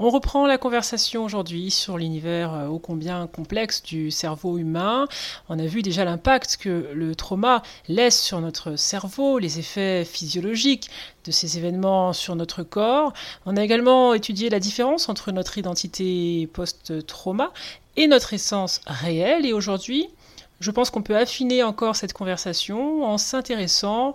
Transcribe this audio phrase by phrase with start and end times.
[0.00, 5.08] On reprend la conversation aujourd'hui sur l'univers euh, ô combien complexe du cerveau humain.
[5.48, 10.88] On a vu déjà l'impact que le trauma laisse sur notre cerveau, les effets physiologiques
[11.24, 13.12] de ces événements sur notre corps.
[13.44, 17.52] On a également étudié la différence entre notre identité post-trauma
[17.96, 19.46] et notre essence réelle.
[19.46, 20.06] Et aujourd'hui,
[20.60, 24.14] je pense qu'on peut affiner encore cette conversation en s'intéressant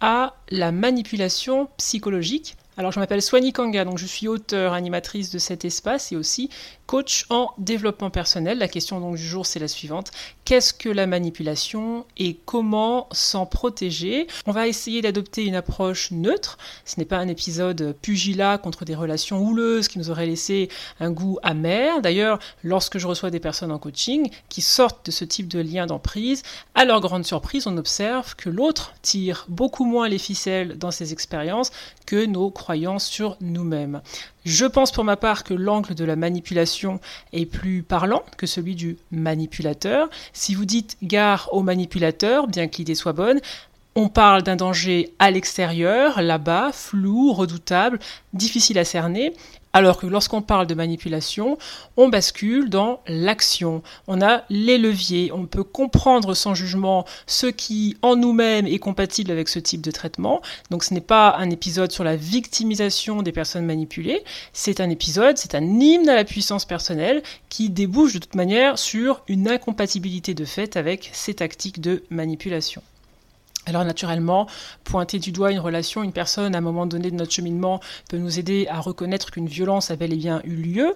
[0.00, 5.38] à la manipulation psychologique alors, je m'appelle Swani Kanga, donc je suis auteur, animatrice de
[5.38, 6.50] cet espace et aussi
[6.86, 8.58] coach en développement personnel.
[8.58, 10.10] La question donc du jour, c'est la suivante.
[10.44, 14.26] Qu'est-ce que la manipulation et comment s'en protéger?
[14.46, 16.58] On va essayer d'adopter une approche neutre.
[16.84, 20.68] Ce n'est pas un épisode pugilat contre des relations houleuses qui nous auraient laissé
[21.00, 22.02] un goût amer.
[22.02, 25.86] D'ailleurs, lorsque je reçois des personnes en coaching qui sortent de ce type de lien
[25.86, 26.42] d'emprise,
[26.74, 31.12] à leur grande surprise, on observe que l'autre tire beaucoup moins les ficelles dans ses
[31.12, 31.70] expériences
[32.04, 32.50] que nos
[32.98, 34.00] sur nous-mêmes.
[34.44, 37.00] Je pense pour ma part que l'angle de la manipulation
[37.32, 40.08] est plus parlant que celui du manipulateur.
[40.32, 43.40] Si vous dites gare au manipulateur, bien que l'idée soit bonne,
[43.94, 47.98] on parle d'un danger à l'extérieur, là-bas, flou, redoutable,
[48.32, 49.34] difficile à cerner,
[49.74, 51.58] alors que lorsqu'on parle de manipulation,
[51.96, 53.82] on bascule dans l'action.
[54.06, 59.32] On a les leviers, on peut comprendre sans jugement ce qui en nous-mêmes est compatible
[59.32, 60.40] avec ce type de traitement.
[60.70, 64.22] Donc ce n'est pas un épisode sur la victimisation des personnes manipulées,
[64.52, 68.78] c'est un épisode, c'est un hymne à la puissance personnelle qui débouche de toute manière
[68.78, 72.82] sur une incompatibilité de fait avec ces tactiques de manipulation.
[73.66, 74.46] Alors naturellement,
[74.84, 77.80] pointer du doigt une relation, une personne à un moment donné de notre cheminement
[78.10, 80.94] peut nous aider à reconnaître qu'une violence a bel et bien eu lieu.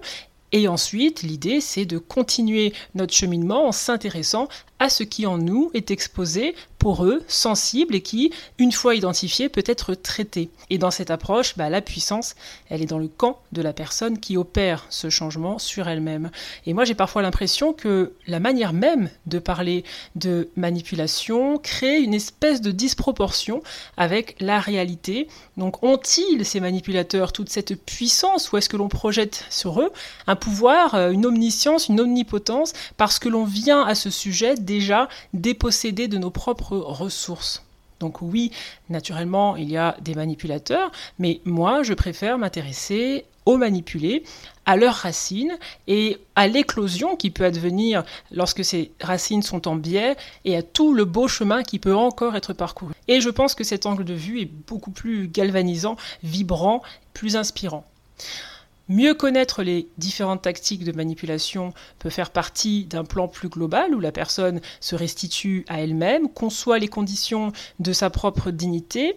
[0.51, 4.47] Et ensuite, l'idée, c'est de continuer notre cheminement en s'intéressant
[4.79, 9.49] à ce qui en nous est exposé, pour eux, sensible et qui, une fois identifié,
[9.49, 10.49] peut être traité.
[10.69, 12.35] Et dans cette approche, bah, la puissance,
[12.69, 16.31] elle est dans le camp de la personne qui opère ce changement sur elle-même.
[16.65, 19.83] Et moi, j'ai parfois l'impression que la manière même de parler
[20.15, 23.61] de manipulation crée une espèce de disproportion
[23.97, 25.27] avec la réalité.
[25.57, 29.91] Donc, ont-ils, ces manipulateurs, toute cette puissance ou est-ce que l'on projette sur eux
[30.27, 35.09] un pouvoir, euh, une omniscience, une omnipotence, parce que l'on vient à ce sujet déjà
[35.33, 37.63] dépossédés de nos propres ressources.
[37.99, 38.51] Donc oui,
[38.87, 44.23] naturellement, il y a des manipulateurs, mais moi, je préfère m'intéresser aux manipulés,
[44.65, 45.57] à leurs racines
[45.87, 50.15] et à l'éclosion qui peut advenir lorsque ces racines sont en biais
[50.45, 52.93] et à tout le beau chemin qui peut encore être parcouru.
[53.07, 57.85] Et je pense que cet angle de vue est beaucoup plus galvanisant, vibrant, plus inspirant.
[58.89, 63.99] Mieux connaître les différentes tactiques de manipulation peut faire partie d'un plan plus global où
[63.99, 69.15] la personne se restitue à elle-même, conçoit les conditions de sa propre dignité,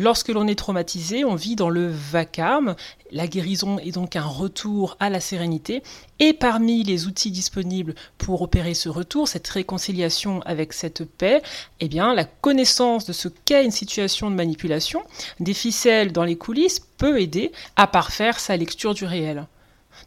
[0.00, 2.76] Lorsque l'on est traumatisé, on vit dans le vacarme.
[3.10, 5.82] La guérison est donc un retour à la sérénité.
[6.20, 11.42] Et parmi les outils disponibles pour opérer ce retour, cette réconciliation avec cette paix,
[11.80, 15.02] eh bien, la connaissance de ce qu'est une situation de manipulation,
[15.40, 19.48] des ficelles dans les coulisses, peut aider à parfaire sa lecture du réel.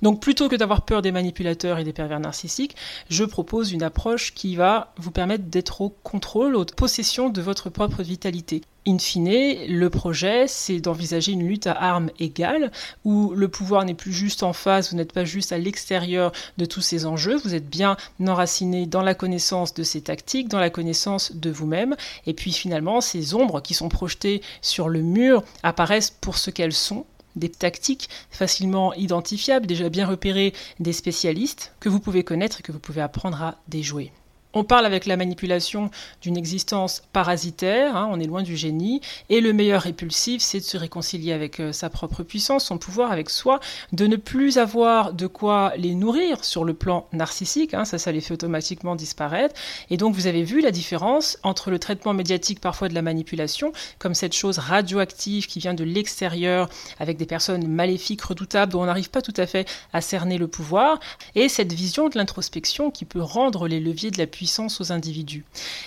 [0.02, 2.78] Donc plutôt que d'avoir peur des manipulateurs et des pervers narcissiques,
[3.10, 7.70] je propose une approche qui va vous permettre d'être au contrôle, au possession de votre
[7.70, 8.62] propre vitalité.
[8.88, 12.72] In fine, le projet, c'est d'envisager une lutte à armes égales,
[13.06, 16.66] où le pouvoir n'est plus juste en face, vous n'êtes pas juste à l'extérieur de
[16.66, 20.72] tous ces enjeux, vous êtes bien enraciné dans la connaissance de ces tactiques, dans la
[20.72, 26.10] connaissance de vous-même, et puis finalement, ces ombres qui sont projetées sur le mur apparaissent
[26.10, 27.06] pour ce qu'elles sont,
[27.36, 32.72] des tactiques facilement identifiables, déjà bien repérées des spécialistes, que vous pouvez connaître et que
[32.72, 34.12] vous pouvez apprendre à déjouer.
[34.54, 39.00] On parle avec la manipulation d'une existence parasitaire, hein, on est loin du génie,
[39.30, 43.14] et le meilleur répulsif, c'est de se réconcilier avec euh, sa propre puissance, son pouvoir,
[43.14, 43.62] avec soi,
[43.94, 48.12] de ne plus avoir de quoi les nourrir sur le plan narcissique, hein, ça, ça
[48.12, 49.56] les fait automatiquement disparaître.
[49.90, 53.72] Et donc, vous avez vu la différence entre le traitement médiatique parfois de la manipulation,
[54.00, 56.68] comme cette chose radioactive qui vient de l'extérieur,
[57.00, 60.50] avec des personnes maléfiques, redoutables, dont on n'arrive pas tout à fait à cerner le
[60.50, 61.00] pouvoir,
[61.36, 64.92] et cette vision de l'introspection qui peut rendre les leviers de la puissance puissance aux
[64.92, 65.46] individus.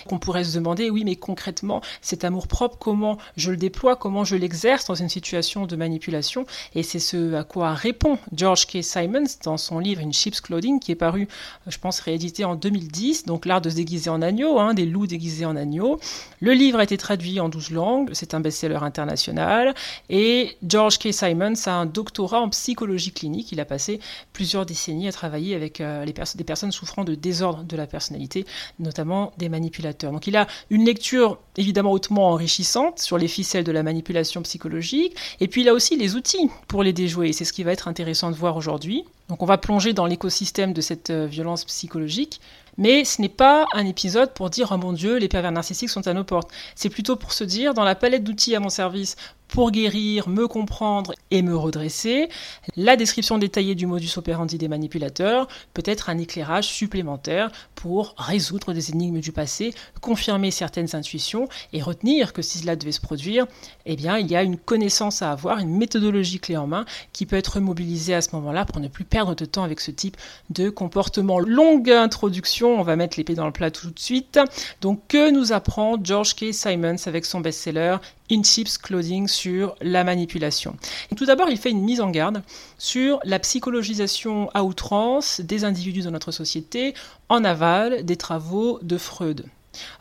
[0.09, 4.37] On pourrait se demander, oui, mais concrètement, cet amour-propre, comment je le déploie, comment je
[4.37, 6.45] l'exerce dans une situation de manipulation?
[6.73, 8.81] Et c'est ce à quoi répond George K.
[8.81, 11.27] Simons dans son livre In Sheep's Clothing, qui est paru,
[11.67, 15.05] je pense, réédité en 2010, donc l'art de se déguiser en agneau, hein, des loups
[15.05, 15.99] déguisés en agneau.
[16.39, 19.75] Le livre a été traduit en 12 langues, c'est un best-seller international,
[20.09, 21.11] et George K.
[21.11, 23.51] Simons a un doctorat en psychologie clinique.
[23.51, 23.99] Il a passé
[24.31, 28.44] plusieurs décennies à travailler avec euh, des personnes souffrant de désordre de la personnalité,
[28.79, 30.11] notamment des manipulateurs.
[30.11, 35.15] Donc il a une lecture évidemment hautement enrichissante sur les ficelles de la manipulation psychologique,
[35.39, 37.33] et puis il a aussi les outils pour les déjouer.
[37.33, 39.03] C'est ce qui va être intéressant de voir aujourd'hui.
[39.29, 42.39] Donc on va plonger dans l'écosystème de cette euh, violence psychologique,
[42.77, 46.07] mais ce n'est pas un épisode pour dire oh mon Dieu, les pervers narcissiques sont
[46.07, 46.51] à nos portes.
[46.75, 49.15] C'est plutôt pour se dire dans la palette d'outils à mon service
[49.55, 52.27] pour guérir, me comprendre et me redresser,
[52.75, 58.73] la description détaillée du modus operandi des manipulateurs peut être un éclairage supplémentaire pour résoudre
[58.73, 63.47] des énigmes du passé, confirmer certaines intuitions et retenir que si cela devait se produire,
[63.85, 67.25] eh bien, il y a une connaissance à avoir, une méthodologie clé en main qui
[67.25, 70.17] peut être mobilisée à ce moment-là pour ne plus perdre de temps avec ce type
[70.49, 71.39] de comportement.
[71.39, 74.37] Longue introduction, on va mettre l'épée dans le plat tout de suite.
[74.81, 76.51] Donc, que nous apprend George K.
[76.51, 77.99] Simons avec son best-seller
[78.31, 80.77] In Chips Clothing sur la manipulation.
[81.15, 82.41] tout d'abord, il fait une mise en garde
[82.77, 86.95] sur la psychologisation à outrance des individus dans notre société
[87.29, 89.45] en aval des travaux de Freud.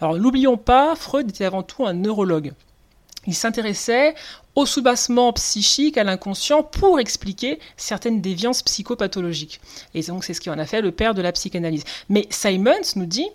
[0.01, 2.53] Alors n'oublions pas, Freud était avant tout un neurologue.
[3.27, 4.15] Il s'intéressait
[4.55, 9.61] au soubassement psychique, à l'inconscient, pour expliquer certaines déviances psychopathologiques.
[9.95, 11.85] Et donc c'est ce qui en a fait le père de la psychanalyse.
[12.09, 13.29] Mais Simons nous dit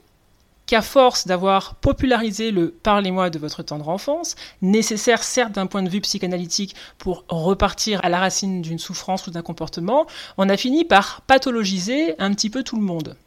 [0.69, 5.89] qu'à force d'avoir popularisé le Parlez-moi de votre tendre enfance, nécessaire certes d'un point de
[5.89, 10.05] vue psychanalytique pour repartir à la racine d'une souffrance ou d'un comportement,
[10.37, 13.17] on a fini par pathologiser un petit peu tout le monde.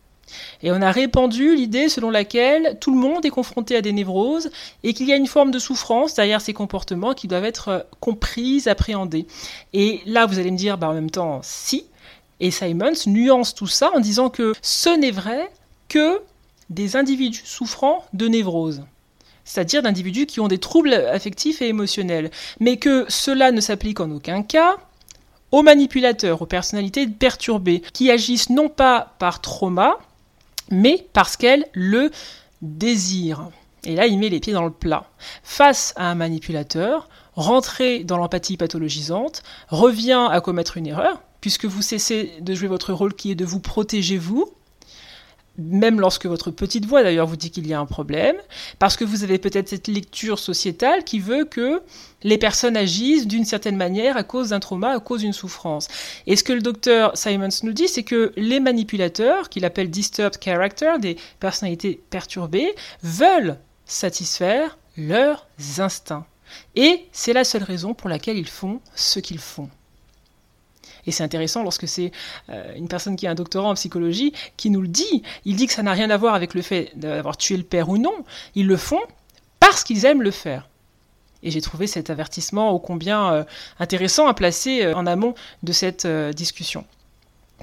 [0.63, 4.53] Et on a répandu l'idée selon laquelle tout le monde est confronté à des névroses
[4.85, 8.69] et qu'il y a une forme de souffrance derrière ces comportements qui doivent être comprises,
[8.69, 9.27] appréhendés.
[9.73, 11.87] Et là, vous allez me dire, bah, en même temps, si.
[12.39, 15.51] Et Simons nuance tout ça en disant que ce n'est vrai
[15.89, 16.23] que
[16.73, 18.83] des individus souffrant de névrose
[19.45, 22.31] c'est-à-dire d'individus qui ont des troubles affectifs et émotionnels,
[22.61, 24.77] mais que cela ne s'applique en aucun cas
[25.51, 29.99] aux manipulateurs, aux personnalités perturbées, qui agissent non pas par trauma,
[30.71, 32.11] mais parce qu'elles le
[32.63, 33.51] désirent.
[33.85, 35.11] Et là, il met les pieds dans le plat.
[35.43, 41.83] Face à un manipulateur, rentrer dans l'empathie pathologisante revient à commettre une erreur, puisque vous
[41.83, 44.55] cessez de jouer votre rôle qui est de vous protéger vous,
[45.59, 48.37] même lorsque votre petite voix d'ailleurs vous dit qu'il y a un problème,
[48.79, 51.83] parce que vous avez peut-être cette lecture sociétale qui veut que
[52.23, 55.89] les personnes agissent d'une certaine manière à cause d'un trauma, à cause d'une souffrance.
[56.27, 60.43] Et ce que le docteur Simons nous dit, c'est que les manipulateurs, qu'il appelle disturbed
[60.43, 65.47] character, des personnalités perturbées, veulent satisfaire leurs
[65.79, 66.27] instincts.
[66.77, 69.71] Et c'est la seule raison pour laquelle ils font ce qu'ils font.
[71.07, 72.13] Et c'est intéressant lorsque c'est
[72.51, 75.23] euh, une personne qui a un doctorat en psychologie qui nous le dit.
[75.45, 77.89] Il dit que ça n'a rien à voir avec le fait d'avoir tué le père
[77.89, 78.25] ou non.
[78.55, 79.01] Ils le font
[79.61, 80.69] parce qu'ils aiment le faire.
[81.43, 83.45] Et j'ai trouvé cet avertissement ô combien euh,
[83.81, 86.85] intéressant à placer euh, en amont de cette discussion.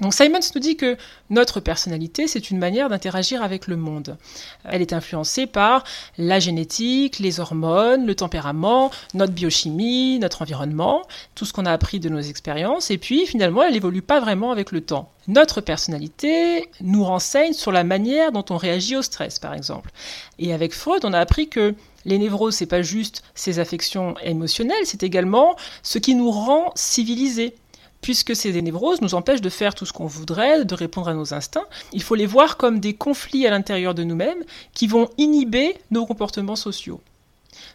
[0.00, 0.96] Donc Simons nous dit que
[1.28, 4.16] notre personnalité, c'est une manière d'interagir avec le monde.
[4.64, 5.84] Elle est influencée par
[6.16, 11.02] la génétique, les hormones, le tempérament, notre biochimie, notre environnement,
[11.34, 14.52] tout ce qu'on a appris de nos expériences, et puis finalement, elle n'évolue pas vraiment
[14.52, 15.10] avec le temps.
[15.28, 19.90] Notre personnalité nous renseigne sur la manière dont on réagit au stress, par exemple.
[20.38, 21.74] Et avec Freud, on a appris que
[22.06, 27.54] les névroses, c'est pas juste ces affections émotionnelles, c'est également ce qui nous rend civilisés
[28.00, 31.34] puisque ces névroses nous empêchent de faire tout ce qu'on voudrait, de répondre à nos
[31.34, 31.66] instincts.
[31.92, 36.06] Il faut les voir comme des conflits à l'intérieur de nous-mêmes qui vont inhiber nos
[36.06, 37.00] comportements sociaux.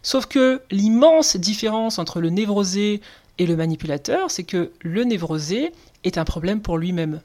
[0.02, 3.00] Sauf que l'immense différence entre le névrosé
[3.38, 5.72] et le manipulateur, c'est que le névrosé
[6.04, 7.20] est un problème pour lui-même.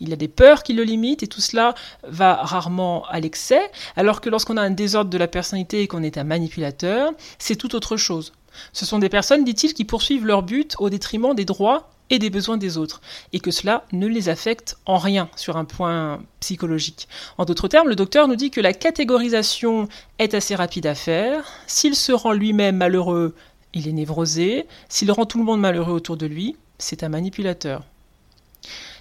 [0.00, 4.20] Il a des peurs qui le limitent et tout cela va rarement à l'excès, alors
[4.20, 7.74] que lorsqu'on a un désordre de la personnalité et qu'on est un manipulateur, c'est tout
[7.74, 8.32] autre chose.
[8.72, 12.30] Ce sont des personnes, dit-il, qui poursuivent leur but au détriment des droits et des
[12.30, 13.00] besoins des autres,
[13.32, 17.08] et que cela ne les affecte en rien sur un point psychologique.
[17.38, 21.44] En d'autres termes, le docteur nous dit que la catégorisation est assez rapide à faire.
[21.66, 23.34] S'il se rend lui-même malheureux,
[23.72, 24.66] il est névrosé.
[24.88, 27.82] S'il rend tout le monde malheureux autour de lui, c'est un manipulateur.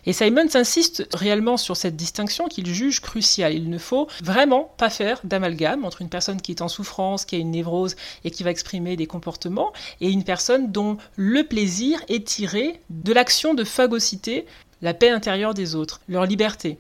[0.05, 3.53] Et Simons insiste réellement sur cette distinction qu'il juge cruciale.
[3.53, 7.35] Il ne faut vraiment pas faire d'amalgame entre une personne qui est en souffrance, qui
[7.35, 12.01] a une névrose et qui va exprimer des comportements, et une personne dont le plaisir
[12.09, 14.45] est tiré de l'action de phagocyter
[14.81, 16.77] la paix intérieure des autres, leur liberté.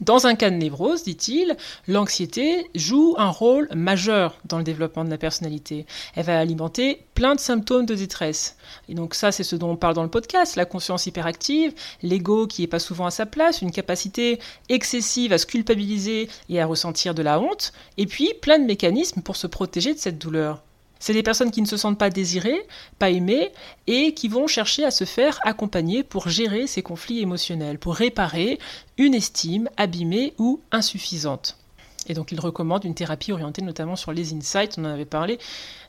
[0.00, 5.10] Dans un cas de névrose, dit-il, l'anxiété joue un rôle majeur dans le développement de
[5.10, 5.86] la personnalité.
[6.16, 8.56] Elle va alimenter plein de symptômes de détresse.
[8.88, 12.46] Et donc ça, c'est ce dont on parle dans le podcast, la conscience hyperactive, l'ego
[12.46, 16.66] qui n'est pas souvent à sa place, une capacité excessive à se culpabiliser et à
[16.66, 20.62] ressentir de la honte, et puis plein de mécanismes pour se protéger de cette douleur.
[21.02, 22.64] C'est des personnes qui ne se sentent pas désirées,
[23.00, 23.50] pas aimées,
[23.88, 28.60] et qui vont chercher à se faire accompagner pour gérer ces conflits émotionnels, pour réparer
[28.98, 31.58] une estime abîmée ou insuffisante.
[32.06, 35.40] Et donc il recommande une thérapie orientée notamment sur les insights, on en avait parlé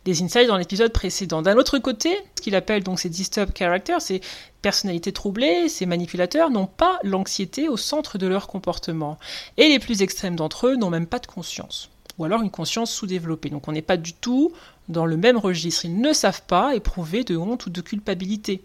[0.03, 1.43] des insights dans l'épisode précédent.
[1.43, 4.20] D'un autre côté, ce qu'il appelle donc ces disturbed characters, ces
[4.63, 9.20] personnalités troublées, ces manipulateurs n'ont pas l'anxiété au centre de leur comportement.
[9.58, 12.91] Et les plus extrêmes d'entre eux n'ont même pas de conscience ou alors une conscience
[12.91, 13.50] sous-développée.
[13.50, 14.51] Donc on n'est pas du tout
[14.89, 15.85] dans le même registre.
[15.85, 18.63] Ils ne savent pas éprouver de honte ou de culpabilité.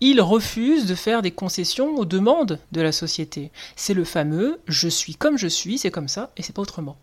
[0.00, 3.50] Ils refusent de faire des concessions aux demandes de la société.
[3.76, 6.96] C'est le fameux je suis comme je suis, c'est comme ça et c'est pas autrement.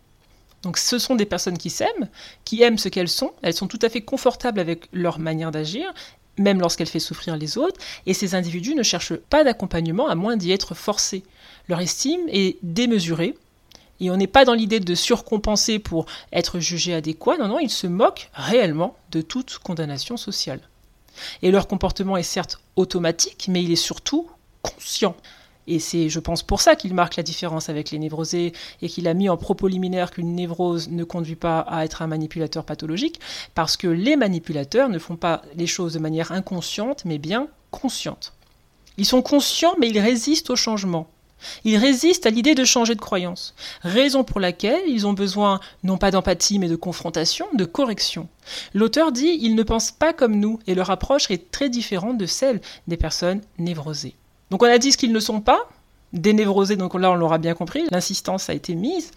[0.63, 2.09] Donc ce sont des personnes qui s'aiment,
[2.43, 5.93] qui aiment ce qu'elles sont, elles sont tout à fait confortables avec leur manière d'agir,
[6.37, 10.37] même lorsqu'elles font souffrir les autres, et ces individus ne cherchent pas d'accompagnement à moins
[10.37, 11.23] d'y être forcés.
[11.67, 13.35] Leur estime est démesurée,
[13.99, 17.69] et on n'est pas dans l'idée de surcompenser pour être jugé adéquat, non, non, ils
[17.69, 20.61] se moquent réellement de toute condamnation sociale.
[21.41, 24.29] Et leur comportement est certes automatique, mais il est surtout
[24.61, 25.15] conscient.
[25.67, 29.07] Et c'est, je pense, pour ça qu'il marque la différence avec les névrosés et qu'il
[29.07, 33.19] a mis en propos liminaire qu'une névrose ne conduit pas à être un manipulateur pathologique,
[33.53, 38.33] parce que les manipulateurs ne font pas les choses de manière inconsciente, mais bien consciente.
[38.97, 41.07] Ils sont conscients, mais ils résistent au changement.
[41.63, 45.97] Ils résistent à l'idée de changer de croyance, raison pour laquelle ils ont besoin non
[45.97, 48.27] pas d'empathie mais de confrontation, de correction.
[48.73, 52.25] L'auteur dit ils ne pensent pas comme nous et leur approche est très différente de
[52.25, 54.15] celle des personnes névrosées.
[54.51, 55.69] Donc on a dit ce qu'ils ne sont pas,
[56.13, 59.11] des névrosés, donc là on l'aura bien compris, l'insistance a été mise.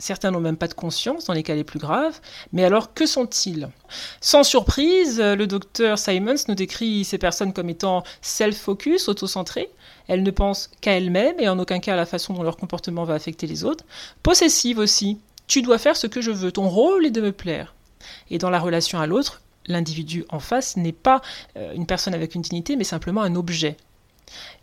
[0.00, 2.20] Certains n'ont même pas de conscience dans les cas les plus graves.
[2.52, 3.68] Mais alors, que sont-ils?
[4.20, 9.70] Sans surprise, le docteur Simons nous décrit ces personnes comme étant self-focus, auto-centrées.
[10.08, 13.04] Elles ne pensent qu'à elles-mêmes et en aucun cas à la façon dont leur comportement
[13.04, 13.84] va affecter les autres.
[14.22, 15.18] Possessives aussi.
[15.46, 16.50] Tu dois faire ce que je veux.
[16.50, 17.74] Ton rôle est de me plaire.
[18.30, 21.22] Et dans la relation à l'autre, l'individu en face n'est pas
[21.56, 23.76] euh, une personne avec une dignité, mais simplement un objet.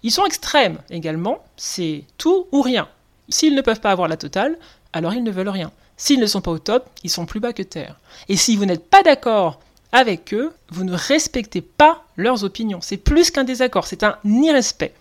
[0.04, 1.44] Ils sont extrêmes également.
[1.58, 2.88] C'est tout ou rien.
[3.30, 4.58] S'ils ne peuvent pas avoir la totale,
[4.94, 5.72] alors ils ne veulent rien.
[5.98, 8.00] S'ils ne sont pas au top, ils sont plus bas que terre.
[8.30, 9.60] Et si vous n'êtes pas d'accord
[9.92, 12.80] avec eux, vous ne respectez pas leurs opinions.
[12.82, 14.94] C'est plus qu'un désaccord, c'est un irrespect.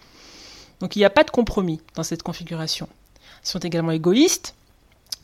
[0.84, 2.90] Donc il n'y a pas de compromis dans cette configuration.
[3.42, 4.54] Ils sont également égoïstes,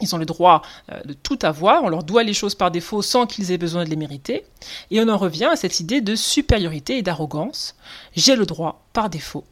[0.00, 3.02] ils ont le droit euh, de tout avoir, on leur doit les choses par défaut
[3.02, 4.46] sans qu'ils aient besoin de les mériter.
[4.90, 7.74] Et on en revient à cette idée de supériorité et d'arrogance.
[8.16, 9.44] J'ai le droit par défaut.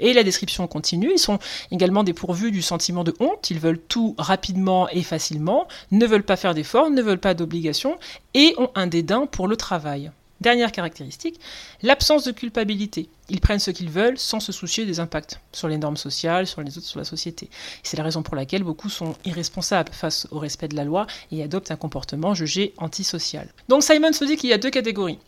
[0.00, 1.38] Et la description continue, ils sont
[1.70, 6.34] également dépourvus du sentiment de honte, ils veulent tout rapidement et facilement, ne veulent pas
[6.34, 7.96] faire d'efforts, ne veulent pas d'obligations
[8.34, 10.10] et ont un dédain pour le travail.
[10.40, 11.40] Dernière caractéristique,
[11.82, 13.08] l'absence de culpabilité.
[13.28, 16.60] Ils prennent ce qu'ils veulent sans se soucier des impacts sur les normes sociales, sur
[16.60, 17.48] les autres, sur la société.
[17.82, 21.42] C'est la raison pour laquelle beaucoup sont irresponsables face au respect de la loi et
[21.42, 23.48] adoptent un comportement jugé antisocial.
[23.68, 25.18] Donc Simon se dit qu'il y a deux catégories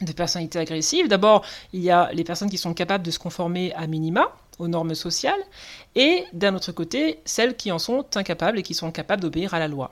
[0.00, 1.08] de personnalités agressives.
[1.08, 4.68] D'abord, il y a les personnes qui sont capables de se conformer à minima, aux
[4.68, 5.40] normes sociales,
[5.94, 9.58] et d'un autre côté, celles qui en sont incapables et qui sont capables d'obéir à
[9.58, 9.90] la loi.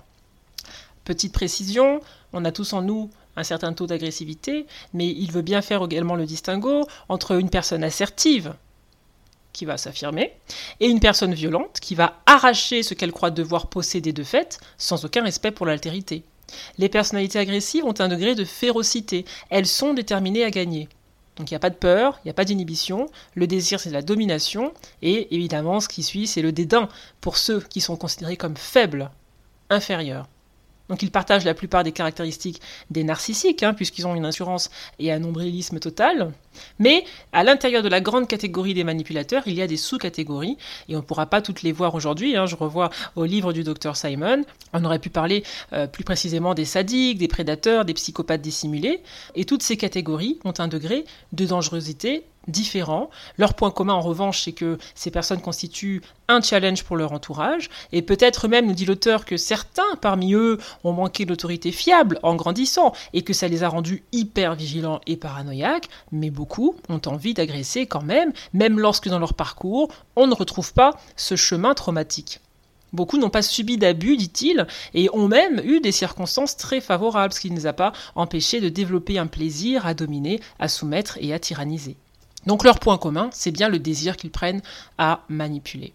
[1.04, 2.00] Petite précision,
[2.32, 6.16] on a tous en nous un certain taux d'agressivité, mais il veut bien faire également
[6.16, 8.54] le distinguo entre une personne assertive,
[9.52, 10.32] qui va s'affirmer,
[10.80, 15.04] et une personne violente qui va arracher ce qu'elle croit devoir posséder de fait, sans
[15.04, 16.22] aucun respect pour l'altérité.
[16.78, 19.24] Les personnalités agressives ont un degré de férocité.
[19.50, 20.88] Elles sont déterminées à gagner.
[21.36, 23.06] Donc il n'y a pas de peur, il n'y a pas d'inhibition.
[23.34, 24.72] Le désir, c'est la domination.
[25.00, 26.88] Et évidemment, ce qui suit, c'est le dédain
[27.20, 29.10] pour ceux qui sont considérés comme faibles,
[29.70, 30.26] inférieurs.
[30.90, 35.12] Donc ils partagent la plupart des caractéristiques des narcissiques, hein, puisqu'ils ont une assurance et
[35.12, 36.32] un nombrilisme total.
[36.80, 40.96] Mais à l'intérieur de la grande catégorie des manipulateurs, il y a des sous-catégories, et
[40.96, 42.36] on ne pourra pas toutes les voir aujourd'hui.
[42.36, 42.46] Hein.
[42.46, 44.44] je revois au livre du docteur Simon.
[44.72, 49.00] On aurait pu parler euh, plus précisément des sadiques, des prédateurs, des psychopathes dissimulés.
[49.36, 53.10] Et toutes ces catégories ont un degré de dangerosité différents.
[53.38, 57.70] Leur point commun, en revanche, c'est que ces personnes constituent un challenge pour leur entourage,
[57.92, 62.36] et peut-être même, nous dit l'auteur, que certains parmi eux ont manqué d'autorité fiable en
[62.36, 67.34] grandissant, et que ça les a rendus hyper vigilants et paranoïaques, mais beaucoup ont envie
[67.34, 72.40] d'agresser quand même, même lorsque dans leur parcours, on ne retrouve pas ce chemin traumatique.
[72.92, 77.40] Beaucoup n'ont pas subi d'abus, dit-il, et ont même eu des circonstances très favorables, ce
[77.40, 81.32] qui ne les a pas empêchés de développer un plaisir à dominer, à soumettre et
[81.32, 81.96] à tyranniser.
[82.46, 84.62] Donc leur point commun, c'est bien le désir qu'ils prennent
[84.98, 85.92] à manipuler.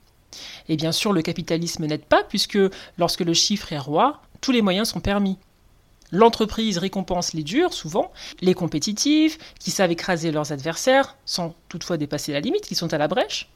[0.68, 2.60] Et bien sûr, le capitalisme n'aide pas, puisque
[2.98, 5.38] lorsque le chiffre est roi, tous les moyens sont permis.
[6.12, 8.12] L'entreprise récompense les durs, souvent,
[8.42, 12.98] les compétitifs, qui savent écraser leurs adversaires, sans toutefois dépasser la limite, qui sont à
[12.98, 13.50] la brèche.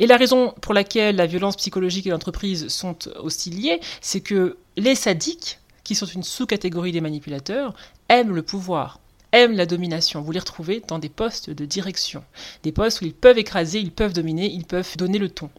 [0.00, 4.56] Et la raison pour laquelle la violence psychologique et l'entreprise sont aussi liées, c'est que
[4.76, 7.74] les sadiques, qui sont une sous-catégorie des manipulateurs,
[8.08, 9.00] aiment le pouvoir,
[9.32, 10.20] aiment la domination.
[10.20, 12.24] Vous les retrouvez dans des postes de direction,
[12.62, 15.50] des postes où ils peuvent écraser, ils peuvent dominer, ils peuvent donner le ton.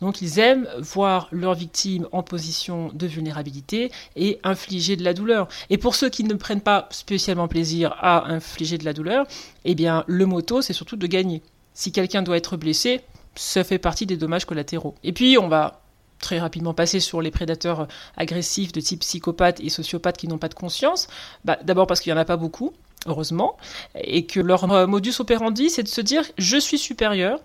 [0.00, 5.48] Donc ils aiment voir leurs victimes en position de vulnérabilité et infliger de la douleur.
[5.70, 9.26] Et pour ceux qui ne prennent pas spécialement plaisir à infliger de la douleur,
[9.64, 11.42] eh bien le motto c'est surtout de gagner.
[11.72, 13.00] Si quelqu'un doit être blessé,
[13.34, 14.94] ça fait partie des dommages collatéraux.
[15.02, 15.85] Et puis on va
[16.20, 20.48] très rapidement passer sur les prédateurs agressifs de type psychopathe et sociopathe qui n'ont pas
[20.48, 21.08] de conscience.
[21.44, 22.72] Bah, D'abord parce qu'il n'y en a pas beaucoup,
[23.06, 23.56] heureusement,
[23.94, 27.40] et que leur modus operandi c'est de se dire je suis supérieur,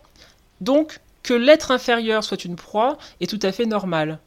[0.61, 4.19] donc que l'être inférieur soit une proie est tout à fait normal.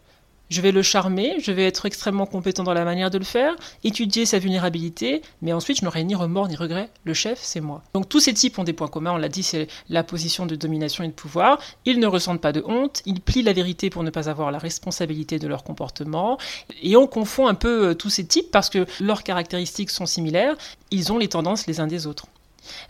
[0.51, 3.55] Je vais le charmer, je vais être extrêmement compétent dans la manière de le faire,
[3.83, 6.91] étudier sa vulnérabilité, mais ensuite je n'aurai ni remords ni regrets.
[7.05, 7.83] Le chef, c'est moi.
[7.95, 10.55] Donc tous ces types ont des points communs, on l'a dit, c'est la position de
[10.55, 11.59] domination et de pouvoir.
[11.87, 14.59] Ils ne ressentent pas de honte, ils plient la vérité pour ne pas avoir la
[14.59, 16.39] responsabilité de leur comportement.
[16.83, 20.57] Et on confond un peu euh, tous ces types parce que leurs caractéristiques sont similaires,
[20.91, 22.27] ils ont les tendances les uns des autres.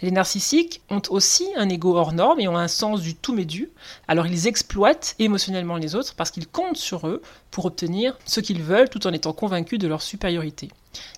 [0.02, 3.73] Les narcissiques ont aussi un ego hors norme et ont un sens du tout mais.
[4.09, 8.62] Alors ils exploitent émotionnellement les autres parce qu'ils comptent sur eux pour obtenir ce qu'ils
[8.62, 10.69] veulent tout en étant convaincus de leur supériorité.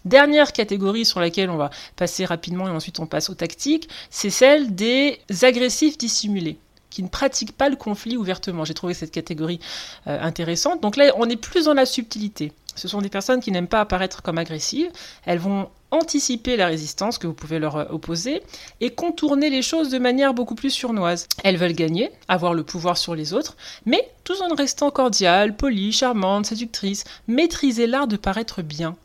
[0.04, 4.30] Dernière catégorie sur laquelle on va passer rapidement et ensuite on passe aux tactiques, c'est
[4.30, 6.58] celle des agressifs dissimulés
[6.90, 8.64] qui ne pratiquent pas le conflit ouvertement.
[8.64, 9.60] J'ai trouvé cette catégorie
[10.06, 10.80] euh, intéressante.
[10.80, 12.52] Donc là, on est plus dans la subtilité.
[12.74, 14.90] Ce sont des personnes qui n'aiment pas apparaître comme agressives.
[15.24, 18.42] Elles vont anticiper la résistance que vous pouvez leur euh, opposer
[18.80, 21.26] et contourner les choses de manière beaucoup plus surnoise.
[21.42, 25.92] Elles veulent gagner, avoir le pouvoir sur les autres, mais tout en restant cordiales, polies,
[25.92, 28.96] charmantes, séductrices, maîtriser l'art de paraître bien.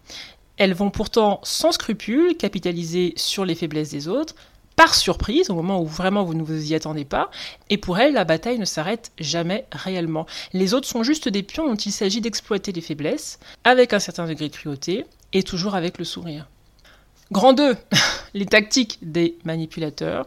[0.57, 4.35] Elles vont pourtant sans scrupule capitaliser sur les faiblesses des autres,
[4.87, 7.29] surprise, au moment où vraiment vous ne vous y attendez pas,
[7.69, 10.25] et pour elles, la bataille ne s'arrête jamais réellement.
[10.53, 14.27] Les autres sont juste des pions dont il s'agit d'exploiter les faiblesses, avec un certain
[14.27, 16.47] degré de cruauté, et toujours avec le sourire.
[17.31, 17.77] Grand 2,
[18.33, 20.25] les tactiques des manipulateurs.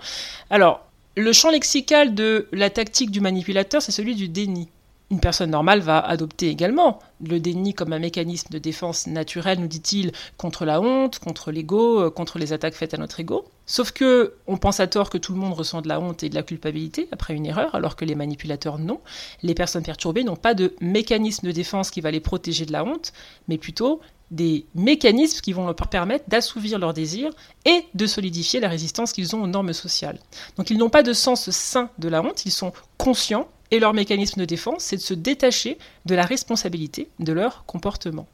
[0.50, 0.86] Alors,
[1.16, 4.68] le champ lexical de la tactique du manipulateur, c'est celui du déni.
[5.14, 9.68] Une personne normale va adopter également le déni comme un mécanisme de défense naturel, nous
[9.68, 13.44] dit-il, contre la honte, contre l'ego, euh, contre les attaques faites à notre ego.
[13.64, 16.30] Sauf que on pense à tort que tout le monde ressent de la honte et
[16.30, 18.98] de la culpabilité après une erreur, alors que les manipulateurs non.
[19.44, 22.82] Les personnes perturbées n'ont pas de mécanisme de défense qui va les protéger de la
[22.82, 23.12] honte,
[23.46, 24.00] mais plutôt
[24.32, 27.30] des mécanismes qui vont leur permettre d'assouvir leurs désirs
[27.66, 30.18] et de solidifier la résistance qu'ils ont aux normes sociales.
[30.56, 33.94] Donc ils n'ont pas de sens sain de la honte, ils sont conscients et leur
[33.94, 38.26] mécanisme de défense, c'est de se détacher de la responsabilité de leur comportement.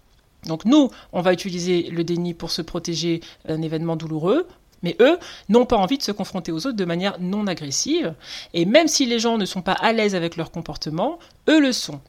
[0.46, 4.46] Donc nous, on va utiliser le déni pour se protéger d'un événement douloureux,
[4.82, 8.14] mais eux n'ont pas envie de se confronter aux autres de manière non agressive,
[8.54, 11.72] et même si les gens ne sont pas à l'aise avec leur comportement, eux le
[11.72, 12.00] sont.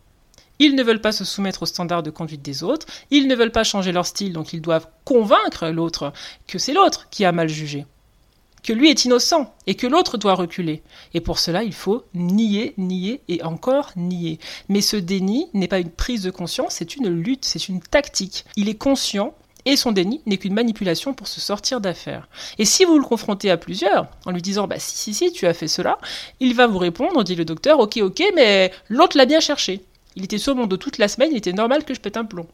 [0.60, 3.52] Ils ne veulent pas se soumettre aux standards de conduite des autres, ils ne veulent
[3.52, 6.14] pas changer leur style, donc ils doivent convaincre l'autre
[6.48, 7.86] que c'est l'autre qui a mal jugé,
[8.64, 10.84] que lui est innocent et que l'autre doit reculer.
[11.14, 14.40] Et pour cela, il faut nier, nier et encore nier.
[14.70, 18.46] Mais ce déni n'est pas une prise de conscience, c'est une lutte, c'est une tactique.
[18.56, 19.34] Il est conscient
[19.66, 22.28] et son déni n'est qu'une manipulation pour se sortir d'affaire.
[22.58, 25.46] Et si vous le confrontez à plusieurs, en lui disant bah si si si tu
[25.48, 25.98] as fait cela,
[26.40, 29.82] il va vous répondre, dit le docteur, ok ok, mais l'autre l'a bien cherché.
[30.16, 32.26] Il était sur mon dos toute la semaine, il était normal que je pète un
[32.26, 32.48] plomb.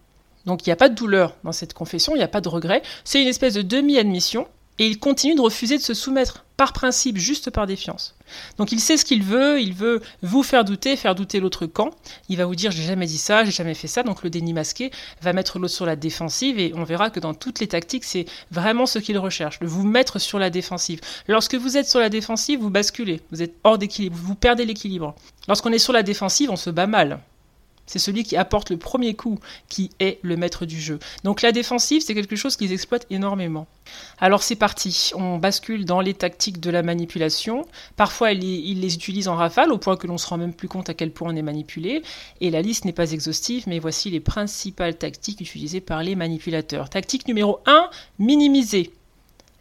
[0.45, 2.49] Donc il n'y a pas de douleur dans cette confession, il n'y a pas de
[2.49, 4.47] regret, c'est une espèce de demi-admission,
[4.79, 8.15] et il continue de refuser de se soumettre, par principe, juste par défiance.
[8.57, 11.91] Donc il sait ce qu'il veut, il veut vous faire douter, faire douter l'autre camp,
[12.29, 14.53] il va vous dire j'ai jamais dit ça, j'ai jamais fait ça, donc le déni
[14.53, 18.03] masqué va mettre l'autre sur la défensive, et on verra que dans toutes les tactiques,
[18.03, 20.99] c'est vraiment ce qu'il recherche, de vous mettre sur la défensive.
[21.27, 25.15] Lorsque vous êtes sur la défensive, vous basculez, vous êtes hors d'équilibre, vous perdez l'équilibre.
[25.47, 27.19] Lorsqu'on est sur la défensive, on se bat mal.
[27.87, 30.99] C'est celui qui apporte le premier coup qui est le maître du jeu.
[31.23, 33.65] Donc la défensive, c'est quelque chose qu'ils exploitent énormément.
[34.19, 37.65] Alors c'est parti, on bascule dans les tactiques de la manipulation.
[37.95, 40.89] Parfois, ils les utilisent en rafale au point que l'on se rend même plus compte
[40.89, 42.03] à quel point on est manipulé.
[42.41, 46.89] Et la liste n'est pas exhaustive, mais voici les principales tactiques utilisées par les manipulateurs.
[46.89, 48.91] Tactique numéro 1, minimiser.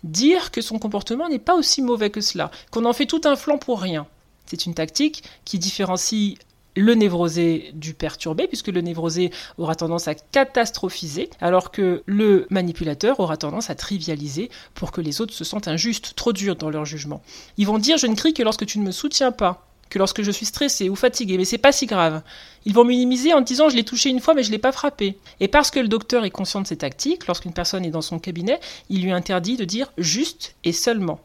[0.02, 3.36] Dire que son comportement n'est pas aussi mauvais que cela, qu'on en fait tout un
[3.36, 4.06] flanc pour rien.
[4.46, 6.36] C'est une tactique qui différencie
[6.76, 13.18] le névrosé du perturbé, puisque le névrosé aura tendance à catastrophiser, alors que le manipulateur
[13.18, 16.84] aura tendance à trivialiser pour que les autres se sentent injustes, trop durs dans leur
[16.84, 17.22] jugement.
[17.56, 19.62] Ils vont dire je ne crie que lorsque tu ne me soutiens pas.
[19.88, 22.22] que lorsque je suis stressé ou fatigué, mais c'est pas si grave.
[22.64, 25.16] Ils vont minimiser en disant je l'ai touché une fois mais je l'ai pas frappé.
[25.38, 28.18] Et parce que le docteur est conscient de ces tactiques, lorsqu'une personne est dans son
[28.18, 28.58] cabinet,
[28.90, 31.20] il lui interdit de dire juste et seulement.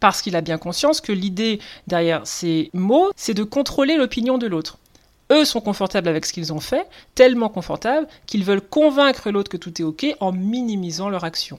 [0.00, 4.46] Parce qu'il a bien conscience que l'idée derrière ces mots, c'est de contrôler l'opinion de
[4.46, 4.78] l'autre.
[5.32, 9.56] Eux sont confortables avec ce qu'ils ont fait, tellement confortables qu'ils veulent convaincre l'autre que
[9.56, 11.58] tout est OK en minimisant leur action.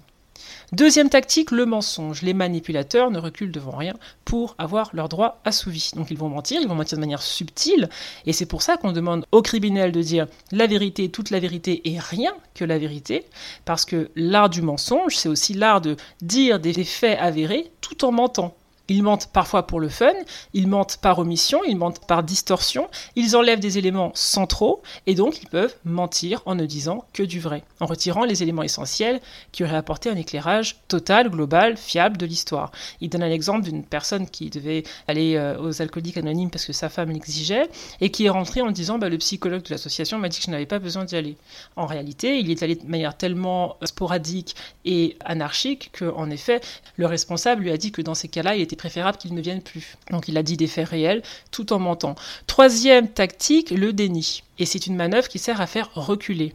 [0.71, 2.21] Deuxième tactique, le mensonge.
[2.21, 5.91] Les manipulateurs ne reculent devant rien pour avoir leurs droits assouvis.
[5.95, 7.89] Donc ils vont mentir, ils vont mentir de manière subtile,
[8.25, 11.82] et c'est pour ça qu'on demande aux criminels de dire la vérité, toute la vérité
[11.89, 13.25] et rien que la vérité,
[13.65, 18.12] parce que l'art du mensonge, c'est aussi l'art de dire des faits avérés tout en
[18.12, 18.56] mentant.
[18.88, 20.13] Ils mentent parfois pour le fun,
[20.54, 25.41] ils mentent par omission, ils mentent par distorsion, ils enlèvent des éléments centraux et donc
[25.41, 29.21] ils peuvent mentir en ne disant que du vrai, en retirant les éléments essentiels
[29.52, 32.71] qui auraient apporté un éclairage total, global, fiable de l'histoire.
[33.02, 36.74] Il donne un exemple d'une personne qui devait aller euh, aux alcooliques anonymes parce que
[36.74, 37.69] sa femme l'exigeait
[38.02, 40.52] et qui est rentrée en disant bah, le psychologue de l'association m'a dit que je
[40.52, 41.38] n'avais pas besoin d'y aller.
[41.76, 46.62] En réalité, il est allé de manière tellement sporadique et anarchique qu'en effet,
[46.98, 49.61] le responsable lui a dit que dans ces cas-là, il était préférable qu'il ne vienne
[49.61, 49.97] plus.
[50.11, 52.15] Donc il a dit des faits réels tout en mentant.
[52.47, 54.43] Troisième tactique, le déni.
[54.59, 56.53] Et c'est une manœuvre qui sert à faire reculer.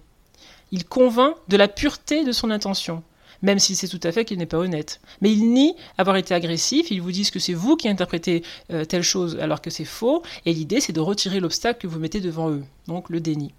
[0.73, 3.03] Il convainc de la pureté de son intention
[3.43, 5.01] même s'il sait tout à fait qu'il n'est pas honnête.
[5.21, 8.85] Mais il nie avoir été agressif, ils vous disent que c'est vous qui interprétez euh,
[8.85, 12.21] telle chose alors que c'est faux, et l'idée c'est de retirer l'obstacle que vous mettez
[12.21, 13.55] devant eux, donc le déni.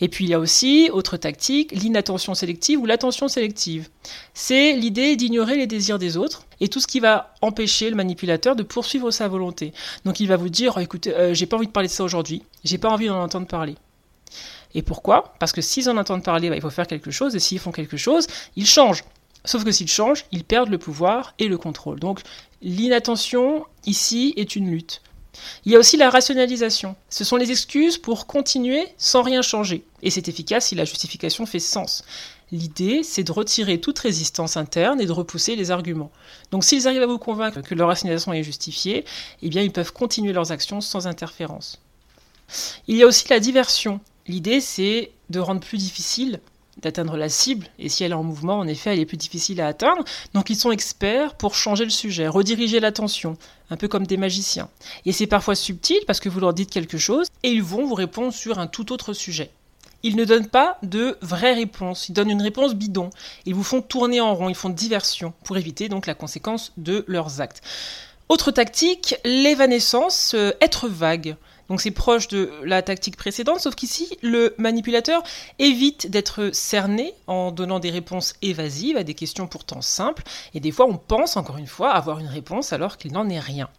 [0.00, 3.88] Et puis il y a aussi, autre tactique, l'inattention sélective ou l'attention sélective.
[4.34, 8.56] C'est l'idée d'ignorer les désirs des autres et tout ce qui va empêcher le manipulateur
[8.56, 9.72] de poursuivre sa volonté.
[10.04, 12.42] Donc il va vous dire, écoutez, euh, j'ai pas envie de parler de ça aujourd'hui,
[12.64, 13.76] j'ai pas envie d'en entendre parler.
[14.74, 15.34] Et pourquoi?
[15.38, 17.72] Parce que s'ils en entendent parler, bah, il faut faire quelque chose, et s'ils font
[17.72, 19.04] quelque chose, ils changent.
[19.44, 22.00] Sauf que s'ils changent, ils perdent le pouvoir et le contrôle.
[22.00, 22.20] Donc
[22.62, 25.02] l'inattention, ici, est une lutte.
[25.64, 26.96] Il y a aussi la rationalisation.
[27.08, 29.84] Ce sont les excuses pour continuer sans rien changer.
[30.02, 32.04] Et c'est efficace si la justification fait sens.
[32.50, 36.12] L'idée, c'est de retirer toute résistance interne et de repousser les arguments.
[36.50, 39.06] Donc s'ils arrivent à vous convaincre que leur rationalisation est justifiée,
[39.40, 41.80] eh bien ils peuvent continuer leurs actions sans interférence.
[42.88, 44.00] Il y a aussi la diversion.
[44.26, 46.40] L'idée, c'est de rendre plus difficile
[46.80, 49.60] d'atteindre la cible, et si elle est en mouvement, en effet, elle est plus difficile
[49.60, 50.04] à atteindre.
[50.34, 53.36] Donc ils sont experts pour changer le sujet, rediriger l'attention,
[53.70, 54.68] un peu comme des magiciens.
[55.04, 57.94] Et c'est parfois subtil parce que vous leur dites quelque chose, et ils vont vous
[57.94, 59.50] répondre sur un tout autre sujet.
[60.02, 63.10] Ils ne donnent pas de vraies réponses, ils donnent une réponse bidon.
[63.46, 67.04] Ils vous font tourner en rond, ils font diversion, pour éviter donc la conséquence de
[67.06, 67.62] leurs actes.
[68.28, 71.36] Autre tactique, l'évanescence, euh, être vague.
[71.72, 75.22] Donc c'est proche de la tactique précédente, sauf qu'ici, le manipulateur
[75.58, 80.70] évite d'être cerné en donnant des réponses évasives à des questions pourtant simples, et des
[80.70, 83.70] fois on pense, encore une fois, avoir une réponse alors qu'il n'en est rien.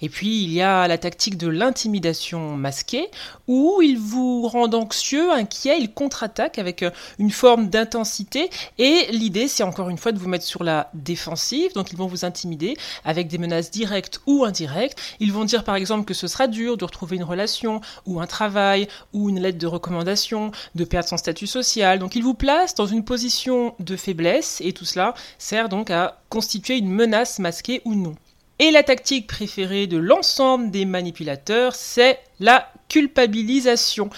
[0.00, 3.08] Et puis il y a la tactique de l'intimidation masquée,
[3.48, 9.48] où il vous rend anxieux, inquiet, il contre-attaque avec euh, une forme d'intensité, et l'idée
[9.48, 12.76] c'est encore une fois de vous mettre sur la défensive, donc ils vont vous intimider
[13.04, 14.98] avec des menaces directes ou indirectes.
[15.20, 18.26] Ils vont dire par exemple que ce sera dur de retrouver une relation, ou un
[18.26, 21.98] travail, ou une lettre de recommandation, de perdre son statut social.
[21.98, 26.20] Donc ils vous placent dans une position de faiblesse, et tout cela sert donc à
[26.28, 28.16] constituer une menace masquée ou non.
[28.58, 34.08] Et la tactique préférée de l'ensemble des manipulateurs, c'est la culpabilisation.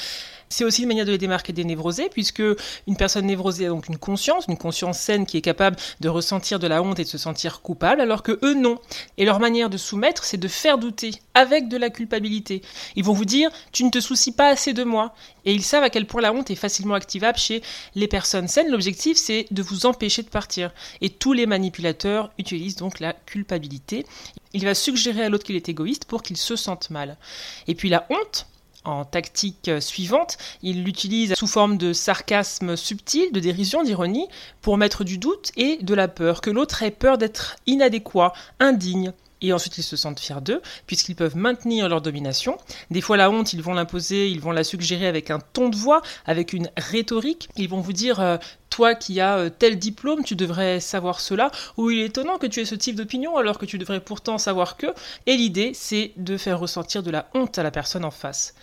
[0.48, 2.42] C'est aussi une manière de les démarquer des névrosés, puisque
[2.86, 6.58] une personne névrosée a donc une conscience, une conscience saine qui est capable de ressentir
[6.58, 8.78] de la honte et de se sentir coupable, alors que eux non.
[9.16, 12.62] Et leur manière de soumettre, c'est de faire douter, avec de la culpabilité.
[12.96, 15.14] Ils vont vous dire, tu ne te soucies pas assez de moi.
[15.44, 17.62] Et ils savent à quel point la honte est facilement activable chez
[17.94, 18.70] les personnes saines.
[18.70, 20.72] L'objectif, c'est de vous empêcher de partir.
[21.00, 24.04] Et tous les manipulateurs utilisent donc la culpabilité.
[24.52, 27.16] Il va suggérer à l'autre qu'il est égoïste pour qu'il se sente mal.
[27.66, 28.46] Et puis la honte,
[28.88, 34.28] en tactique suivante, il l'utilise sous forme de sarcasme subtil, de dérision, d'ironie,
[34.62, 39.12] pour mettre du doute et de la peur, que l'autre ait peur d'être inadéquat, indigne,
[39.42, 42.58] et ensuite ils se sentent fiers d'eux, puisqu'ils peuvent maintenir leur domination.
[42.90, 45.76] Des fois la honte, ils vont l'imposer, ils vont la suggérer avec un ton de
[45.76, 47.48] voix, avec une rhétorique.
[47.56, 48.36] Ils vont vous dire, euh,
[48.70, 52.46] toi qui as euh, tel diplôme, tu devrais savoir cela, ou il est étonnant que
[52.46, 54.86] tu aies ce type d'opinion alors que tu devrais pourtant savoir que.
[55.26, 58.54] Et l'idée, c'est de faire ressentir de la honte à la personne en face.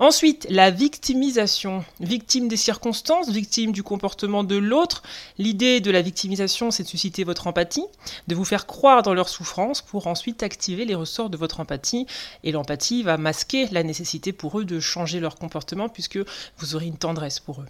[0.00, 1.84] Ensuite, la victimisation.
[1.98, 5.02] Victime des circonstances, victime du comportement de l'autre.
[5.38, 7.84] L'idée de la victimisation, c'est de susciter votre empathie,
[8.28, 12.06] de vous faire croire dans leur souffrance pour ensuite activer les ressorts de votre empathie.
[12.44, 16.20] Et l'empathie va masquer la nécessité pour eux de changer leur comportement puisque
[16.58, 17.66] vous aurez une tendresse pour eux.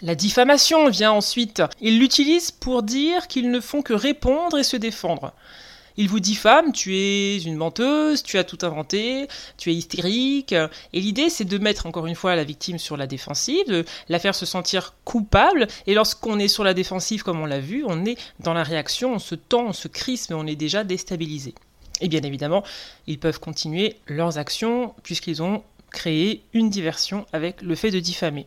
[0.00, 1.62] La diffamation vient ensuite.
[1.80, 5.34] Ils l'utilisent pour dire qu'ils ne font que répondre et se défendre.
[6.00, 10.52] Il vous diffame, tu es une menteuse, tu as tout inventé, tu es hystérique.
[10.92, 14.20] Et l'idée, c'est de mettre encore une fois la victime sur la défensive, de la
[14.20, 15.66] faire se sentir coupable.
[15.88, 19.14] Et lorsqu'on est sur la défensive, comme on l'a vu, on est dans la réaction,
[19.14, 21.52] on se tend, on se crispe, on est déjà déstabilisé.
[22.00, 22.62] Et bien évidemment,
[23.08, 28.46] ils peuvent continuer leurs actions puisqu'ils ont créé une diversion avec le fait de diffamer.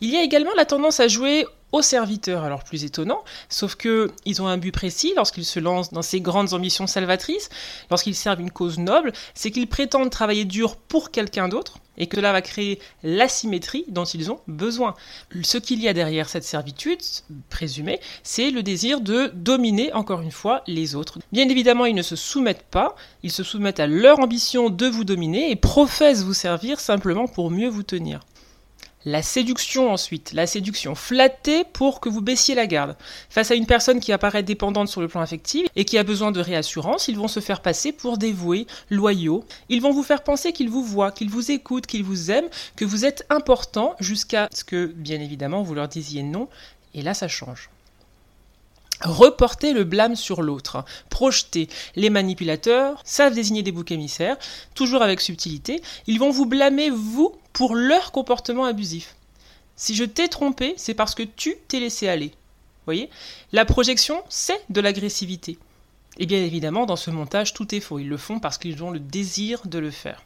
[0.00, 2.44] Il y a également la tendance à jouer aux serviteurs.
[2.44, 6.20] Alors plus étonnant, sauf que ils ont un but précis lorsqu'ils se lancent dans ces
[6.20, 7.48] grandes ambitions salvatrices,
[7.90, 12.16] lorsqu'ils servent une cause noble, c'est qu'ils prétendent travailler dur pour quelqu'un d'autre et que
[12.16, 14.94] cela va créer l'asymétrie dont ils ont besoin.
[15.42, 17.00] Ce qu'il y a derrière cette servitude
[17.50, 21.18] présumée, c'est le désir de dominer encore une fois les autres.
[21.32, 25.04] Bien évidemment, ils ne se soumettent pas, ils se soumettent à leur ambition de vous
[25.04, 28.20] dominer et professent vous servir simplement pour mieux vous tenir.
[29.08, 32.96] La séduction ensuite, la séduction flattée pour que vous baissiez la garde.
[33.30, 36.32] Face à une personne qui apparaît dépendante sur le plan affectif et qui a besoin
[36.32, 39.44] de réassurance, ils vont se faire passer pour dévoués, loyaux.
[39.68, 42.84] Ils vont vous faire penser qu'ils vous voient, qu'ils vous écoutent, qu'ils vous aiment, que
[42.84, 46.48] vous êtes important jusqu'à ce que, bien évidemment, vous leur disiez non.
[46.92, 47.70] Et là, ça change.
[49.02, 51.68] Reporter le blâme sur l'autre, projeter.
[51.96, 54.38] Les manipulateurs savent désigner des boucs émissaires,
[54.74, 55.82] toujours avec subtilité.
[56.06, 59.16] Ils vont vous blâmer, vous, pour leur comportement abusif.
[59.76, 62.32] Si je t'ai trompé, c'est parce que tu t'es laissé aller.
[62.86, 63.10] Voyez?
[63.52, 65.58] La projection, c'est de l'agressivité.
[66.18, 67.98] Et bien évidemment, dans ce montage, tout est faux.
[67.98, 70.22] Ils le font parce qu'ils ont le désir de le faire.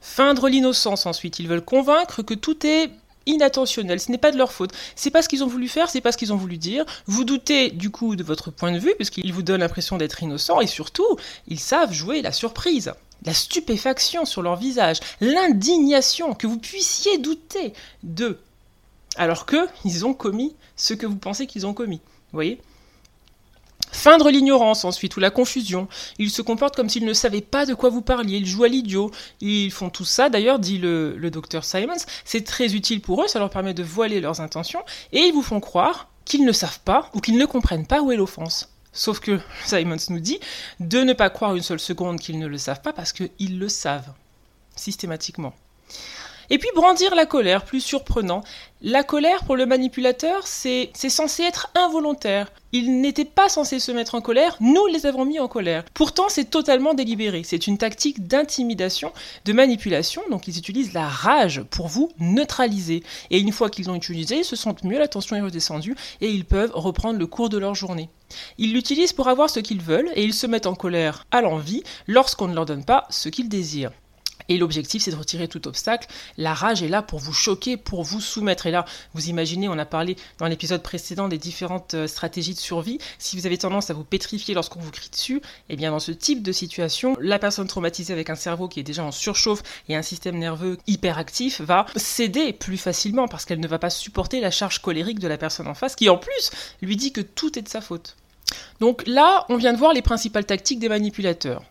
[0.00, 1.38] Feindre l'innocence ensuite.
[1.38, 2.90] Ils veulent convaincre que tout est
[3.26, 4.72] inattentionnel, ce n'est pas de leur faute.
[4.96, 6.84] C'est pas ce qu'ils ont voulu faire, c'est pas ce qu'ils ont voulu dire.
[7.06, 10.60] Vous doutez du coup de votre point de vue, puisqu'ils vous donnent l'impression d'être innocents,
[10.60, 11.16] et surtout,
[11.48, 12.92] ils savent jouer la surprise,
[13.24, 18.40] la stupéfaction sur leur visage, l'indignation, que vous puissiez douter d'eux,
[19.16, 22.00] alors que ils ont commis ce que vous pensez qu'ils ont commis.
[22.32, 22.60] Vous voyez?
[23.92, 25.88] Feindre l'ignorance ensuite ou la confusion.
[26.18, 28.68] Ils se comportent comme s'ils ne savaient pas de quoi vous parliez, ils jouent à
[28.68, 29.10] l'idiot.
[29.40, 33.38] Ils font tout ça, d'ailleurs, dit le, docteur Simons, c'est très utile pour eux, ça
[33.38, 37.10] leur permet de voiler leurs intentions, et ils vous font croire qu'ils ne savent pas
[37.14, 38.68] ou qu'ils ne comprennent pas où est l'offense.
[38.92, 40.40] Sauf que Simons nous dit
[40.80, 43.68] de ne pas croire une seule seconde qu'ils ne le savent pas parce qu'ils le
[43.68, 44.12] savent,
[44.76, 45.54] systématiquement.
[46.52, 48.42] Et puis brandir la colère, plus surprenant.
[48.82, 52.50] La colère pour le manipulateur, c'est censé être involontaire.
[52.72, 55.84] Il n'était pas censé se mettre en colère, nous les avons mis en colère.
[55.94, 57.42] Pourtant, c'est totalement délibéré.
[57.44, 59.12] C'est une tactique d'intimidation,
[59.44, 63.04] de manipulation, donc ils utilisent la rage pour vous neutraliser.
[63.30, 66.30] Et une fois qu'ils ont utilisé, ils se sentent mieux, la tension est redescendue, et
[66.30, 68.08] ils peuvent reprendre le cours de leur journée.
[68.58, 71.84] Ils l'utilisent pour avoir ce qu'ils veulent, et ils se mettent en colère à l'envie
[72.08, 73.92] lorsqu'on ne leur donne pas ce qu'ils désirent.
[74.50, 76.08] Et l'objectif, c'est de retirer tout obstacle.
[76.36, 78.66] La rage est là pour vous choquer, pour vous soumettre.
[78.66, 78.84] Et là,
[79.14, 82.98] vous imaginez, on a parlé dans l'épisode précédent des différentes euh, stratégies de survie.
[83.20, 86.10] Si vous avez tendance à vous pétrifier lorsqu'on vous crie dessus, eh bien dans ce
[86.10, 89.94] type de situation, la personne traumatisée avec un cerveau qui est déjà en surchauffe et
[89.94, 94.50] un système nerveux hyperactif va céder plus facilement parce qu'elle ne va pas supporter la
[94.50, 96.50] charge colérique de la personne en face qui en plus
[96.82, 98.16] lui dit que tout est de sa faute.
[98.80, 101.62] Donc là, on vient de voir les principales tactiques des manipulateurs.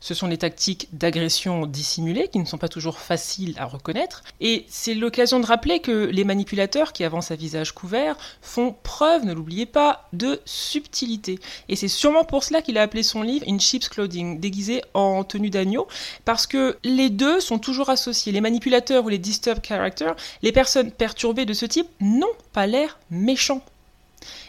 [0.00, 4.22] Ce sont des tactiques d'agression dissimulées qui ne sont pas toujours faciles à reconnaître.
[4.40, 9.24] Et c'est l'occasion de rappeler que les manipulateurs qui avancent à visage couvert font preuve,
[9.24, 11.38] ne l'oubliez pas, de subtilité.
[11.68, 15.24] Et c'est sûrement pour cela qu'il a appelé son livre In Sheep's Clothing, déguisé en
[15.24, 15.88] tenue d'agneau,
[16.24, 18.32] parce que les deux sont toujours associés.
[18.32, 22.98] Les manipulateurs ou les disturbed characters, les personnes perturbées de ce type n'ont pas l'air
[23.10, 23.62] méchants.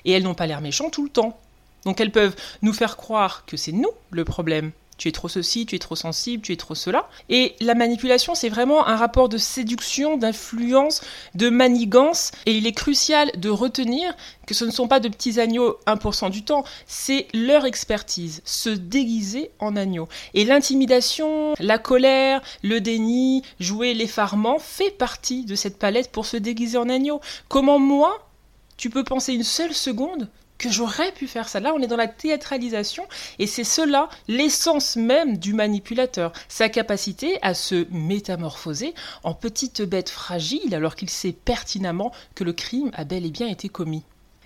[0.05, 1.37] Et elles n'ont pas l'air méchants tout le temps.
[1.85, 5.65] Donc elles peuvent nous faire croire que c'est nous le problème, tu es trop ceci,
[5.65, 7.09] tu es trop sensible, tu es trop cela.
[7.29, 11.01] Et la manipulation, c'est vraiment un rapport de séduction, d'influence,
[11.35, 14.13] de manigance, et il est crucial de retenir
[14.45, 18.69] que ce ne sont pas de petits agneaux 1% du temps, c'est leur expertise, se
[18.69, 20.09] déguiser en agneau.
[20.33, 26.35] Et l'intimidation, la colère, le déni, jouer l'effarement fait partie de cette palette pour se
[26.35, 27.21] déguiser en agneau.
[27.47, 28.27] Comment moi,
[28.75, 30.29] tu peux penser une seule seconde
[30.59, 31.59] que j'aurais pu faire ça.
[31.59, 33.07] Là, on est dans la théâtralisation
[33.39, 38.93] et c'est cela l'essence même du manipulateur, sa capacité à se métamorphoser
[39.23, 43.47] en petite bête fragile alors qu'il sait pertinemment que le crime a bel et bien
[43.47, 44.03] été commis.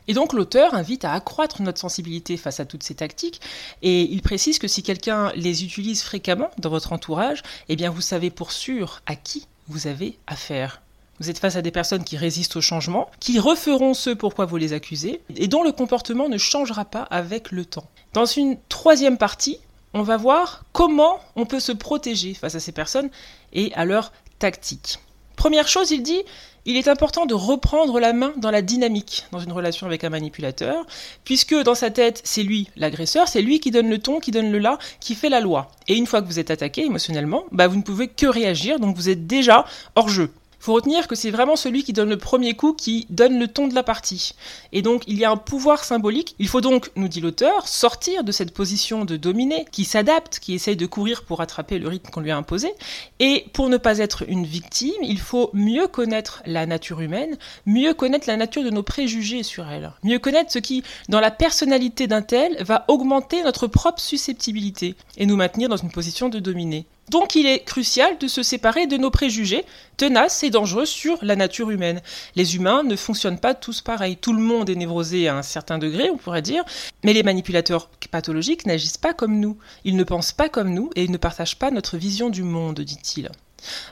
[0.08, 3.42] Et donc l'auteur invite à accroître notre sensibilité face à toutes ces tactiques
[3.82, 8.02] et il précise que si quelqu'un les utilise fréquemment dans votre entourage, eh bien vous
[8.02, 10.83] savez pour sûr à qui vous avez affaire.
[11.20, 14.58] Vous êtes face à des personnes qui résistent au changement, qui referont ce pourquoi vous
[14.58, 17.88] les accusez, et dont le comportement ne changera pas avec le temps.
[18.14, 19.60] Dans une troisième partie,
[19.94, 23.10] on va voir comment on peut se protéger face à ces personnes
[23.54, 25.00] et à leurs tactiques.
[25.36, 26.22] Première chose, il dit,
[26.66, 30.10] il est important de reprendre la main dans la dynamique dans une relation avec un
[30.10, 30.86] manipulateur,
[31.26, 34.52] puisque dans sa tête, c'est lui l'agresseur, c'est lui qui donne le ton, qui donne
[34.52, 35.70] le là, qui fait la loi.
[35.88, 38.96] Et une fois que vous êtes attaqué émotionnellement, bah vous ne pouvez que réagir, donc
[38.96, 40.32] vous êtes déjà hors jeu
[40.64, 43.68] faut retenir que c'est vraiment celui qui donne le premier coup qui donne le ton
[43.68, 44.34] de la partie.
[44.72, 46.36] Et donc il y a un pouvoir symbolique.
[46.40, 50.54] Il faut donc, nous dit l'auteur, sortir de cette position de dominer, qui s'adapte, qui
[50.54, 52.72] essaye de courir pour attraper le rythme qu'on lui a imposé.
[53.20, 57.94] Et pour ne pas être une victime, il faut mieux connaître la nature humaine, mieux
[57.94, 62.08] connaître la nature de nos préjugés sur elle, mieux connaître ce qui, dans la personnalité
[62.08, 66.86] d'un tel, va augmenter notre propre susceptibilité et nous maintenir dans une position de dominer.
[67.10, 69.66] Donc il est crucial de se séparer de nos préjugés,
[69.98, 72.02] tenaces et dangereux sur la nature humaine.
[72.36, 74.18] Les humains ne fonctionnent pas tous pareil.
[74.18, 76.64] Tout le monde est névrosé à un certain degré, on pourrait dire,
[77.04, 79.58] mais les manipulateurs pathologiques n'agissent pas comme nous.
[79.84, 83.30] Ils ne pensent pas comme nous et ne partagent pas notre vision du monde, dit-il.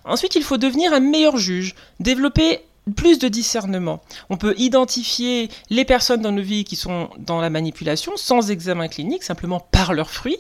[0.03, 2.61] Ensuite, il faut devenir un meilleur juge, développer
[2.93, 4.01] plus de discernement.
[4.29, 8.87] On peut identifier les personnes dans nos vies qui sont dans la manipulation sans examen
[8.87, 10.39] clinique, simplement par leurs fruits,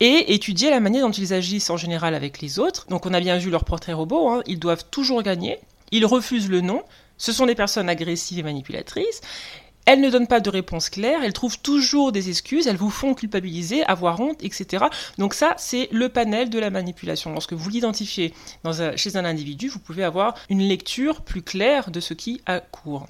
[0.00, 2.86] et étudier la manière dont ils agissent en général avec les autres.
[2.88, 4.42] Donc on a bien vu leur portrait robot, hein.
[4.46, 5.58] ils doivent toujours gagner,
[5.90, 6.82] ils refusent le non,
[7.16, 9.20] ce sont des personnes agressives et manipulatrices,
[9.88, 13.14] elles ne donnent pas de réponse claire, elles trouvent toujours des excuses, elles vous font
[13.14, 14.84] culpabiliser, avoir honte, etc.
[15.16, 17.32] Donc ça, c'est le panel de la manipulation.
[17.32, 18.34] Lorsque vous l'identifiez
[18.96, 23.06] chez un individu, vous pouvez avoir une lecture plus claire de ce qui a cours.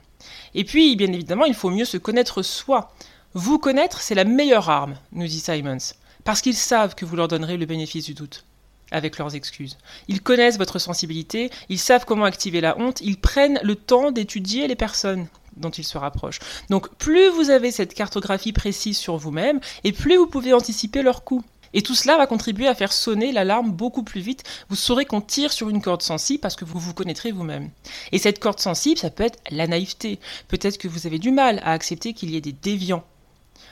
[0.54, 2.92] Et puis, bien évidemment, il faut mieux se connaître soi.
[3.34, 5.78] Vous connaître, c'est la meilleure arme, nous dit Simons
[6.22, 8.44] parce qu'ils savent que vous leur donnerez le bénéfice du doute
[8.92, 9.78] avec leurs excuses.
[10.06, 14.68] Ils connaissent votre sensibilité, ils savent comment activer la honte, ils prennent le temps d'étudier
[14.68, 15.26] les personnes
[15.58, 16.40] dont ils se rapprochent.
[16.70, 21.24] Donc plus vous avez cette cartographie précise sur vous-même, et plus vous pouvez anticiper leurs
[21.24, 21.44] coups.
[21.74, 24.42] Et tout cela va contribuer à faire sonner l'alarme beaucoup plus vite.
[24.70, 27.68] Vous saurez qu'on tire sur une corde sensible parce que vous vous connaîtrez vous-même.
[28.10, 30.18] Et cette corde sensible, ça peut être la naïveté.
[30.48, 33.04] Peut-être que vous avez du mal à accepter qu'il y ait des déviants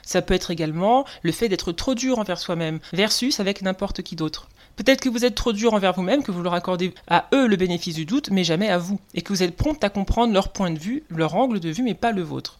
[0.06, 4.16] ça peut être également le fait d'être trop dur envers soi-même, versus avec n'importe qui
[4.16, 4.48] d'autre.
[4.76, 7.56] Peut-être que vous êtes trop dur envers vous-même, que vous leur accordez à eux le
[7.56, 10.52] bénéfice du doute, mais jamais à vous, et que vous êtes prompt à comprendre leur
[10.52, 12.58] point de vue, leur angle de vue, mais pas le vôtre.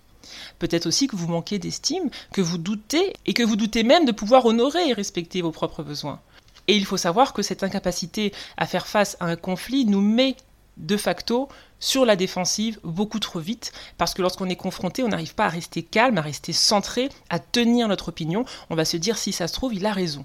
[0.59, 4.13] Peut-être aussi que vous manquez d'estime, que vous doutez, et que vous doutez même de
[4.13, 6.21] pouvoir honorer et respecter vos propres besoins.
[6.69, 10.37] Et il faut savoir que cette incapacité à faire face à un conflit nous met
[10.79, 11.49] de facto
[11.79, 15.51] sur la défensive beaucoup trop vite, parce que lorsqu'on est confronté, on n'arrive pas à
[15.51, 18.45] rester calme, à rester centré, à tenir notre opinion.
[18.71, 20.25] On va se dire si ça se trouve, il a raison.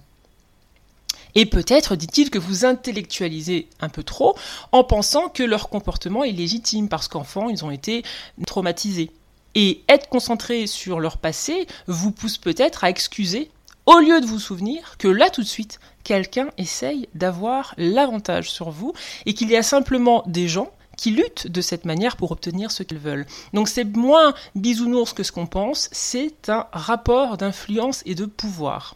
[1.35, 4.35] Et peut-être, dit-il, que vous intellectualisez un peu trop
[4.71, 8.03] en pensant que leur comportement est légitime, parce qu'enfant, ils ont été
[8.45, 9.11] traumatisés.
[9.55, 13.51] Et être concentré sur leur passé vous pousse peut-être à excuser,
[13.85, 18.69] au lieu de vous souvenir que là tout de suite, quelqu'un essaye d'avoir l'avantage sur
[18.69, 18.93] vous
[19.25, 22.83] et qu'il y a simplement des gens qui luttent de cette manière pour obtenir ce
[22.83, 23.25] qu'ils veulent.
[23.53, 28.95] Donc c'est moins bisounours que ce qu'on pense, c'est un rapport d'influence et de pouvoir.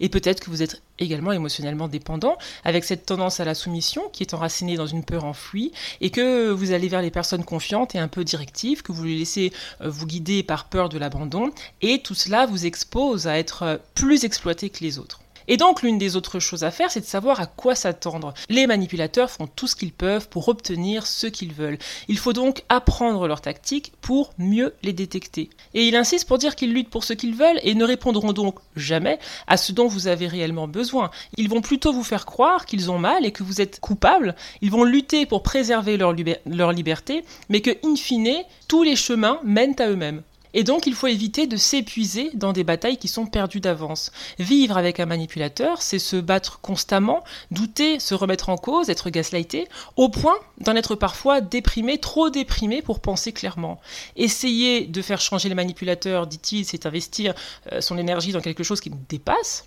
[0.00, 4.22] Et peut-être que vous êtes également émotionnellement dépendant, avec cette tendance à la soumission qui
[4.22, 7.98] est enracinée dans une peur enfouie, et que vous allez vers les personnes confiantes et
[7.98, 11.50] un peu directives, que vous les laissez euh, vous guider par peur de l'abandon,
[11.82, 15.23] et tout cela vous expose à être euh, plus exploité que les autres.
[15.48, 18.34] Et donc l'une des autres choses à faire, c'est de savoir à quoi s'attendre.
[18.48, 21.78] Les manipulateurs font tout ce qu'ils peuvent pour obtenir ce qu'ils veulent.
[22.08, 25.50] Il faut donc apprendre leurs tactiques pour mieux les détecter.
[25.74, 28.58] Et il insiste pour dire qu'ils luttent pour ce qu'ils veulent et ne répondront donc
[28.76, 31.10] jamais à ce dont vous avez réellement besoin.
[31.36, 34.34] Ils vont plutôt vous faire croire qu'ils ont mal et que vous êtes coupable.
[34.60, 36.14] Ils vont lutter pour préserver leur,
[36.46, 40.22] leur liberté, mais que, in fine, tous les chemins mènent à eux-mêmes.
[40.54, 44.12] Et donc il faut éviter de s'épuiser dans des batailles qui sont perdues d'avance.
[44.38, 49.68] Vivre avec un manipulateur, c'est se battre constamment, douter, se remettre en cause, être gaslighté,
[49.96, 53.80] au point d'en être parfois déprimé, trop déprimé pour penser clairement.
[54.16, 57.34] Essayer de faire changer les manipulateurs, dit-il, c'est investir
[57.72, 59.66] euh, son énergie dans quelque chose qui nous dépasse.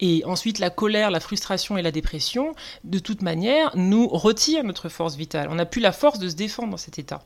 [0.00, 2.54] Et ensuite, la colère, la frustration et la dépression,
[2.84, 5.48] de toute manière, nous retirent notre force vitale.
[5.50, 7.22] On n'a plus la force de se défendre dans cet état.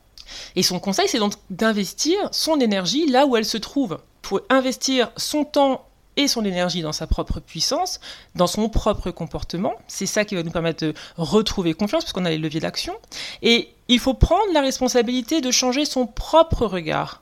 [0.55, 3.99] Et son conseil, c'est donc d'investir son énergie là où elle se trouve.
[4.23, 5.85] Faut investir son temps
[6.17, 7.99] et son énergie dans sa propre puissance,
[8.35, 9.73] dans son propre comportement.
[9.87, 12.95] C'est ça qui va nous permettre de retrouver confiance, parce qu'on a les leviers d'action.
[13.41, 17.21] Et il faut prendre la responsabilité de changer son propre regard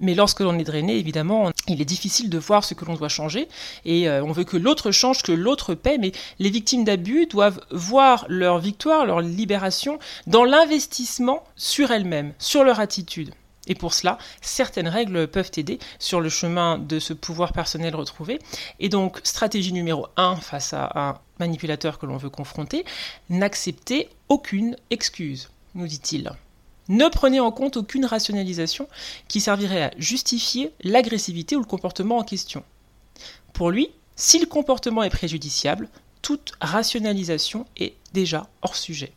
[0.00, 3.08] mais lorsque l'on est drainé, évidemment, il est difficile de voir ce que l'on doit
[3.08, 3.48] changer
[3.84, 7.60] et euh, on veut que l'autre change, que l'autre paie, mais les victimes d'abus doivent
[7.70, 13.32] voir leur victoire, leur libération dans l'investissement sur elles-mêmes, sur leur attitude.
[13.68, 18.38] Et pour cela, certaines règles peuvent aider sur le chemin de ce pouvoir personnel retrouvé.
[18.80, 22.84] Et donc, stratégie numéro 1 face à un manipulateur que l'on veut confronter,
[23.28, 26.32] n'acceptez aucune excuse, nous dit-il.
[26.88, 28.88] Ne prenez en compte aucune rationalisation
[29.28, 32.64] qui servirait à justifier l'agressivité ou le comportement en question.
[33.52, 35.88] Pour lui, si le comportement est préjudiciable,
[36.22, 39.12] toute rationalisation est déjà hors sujet.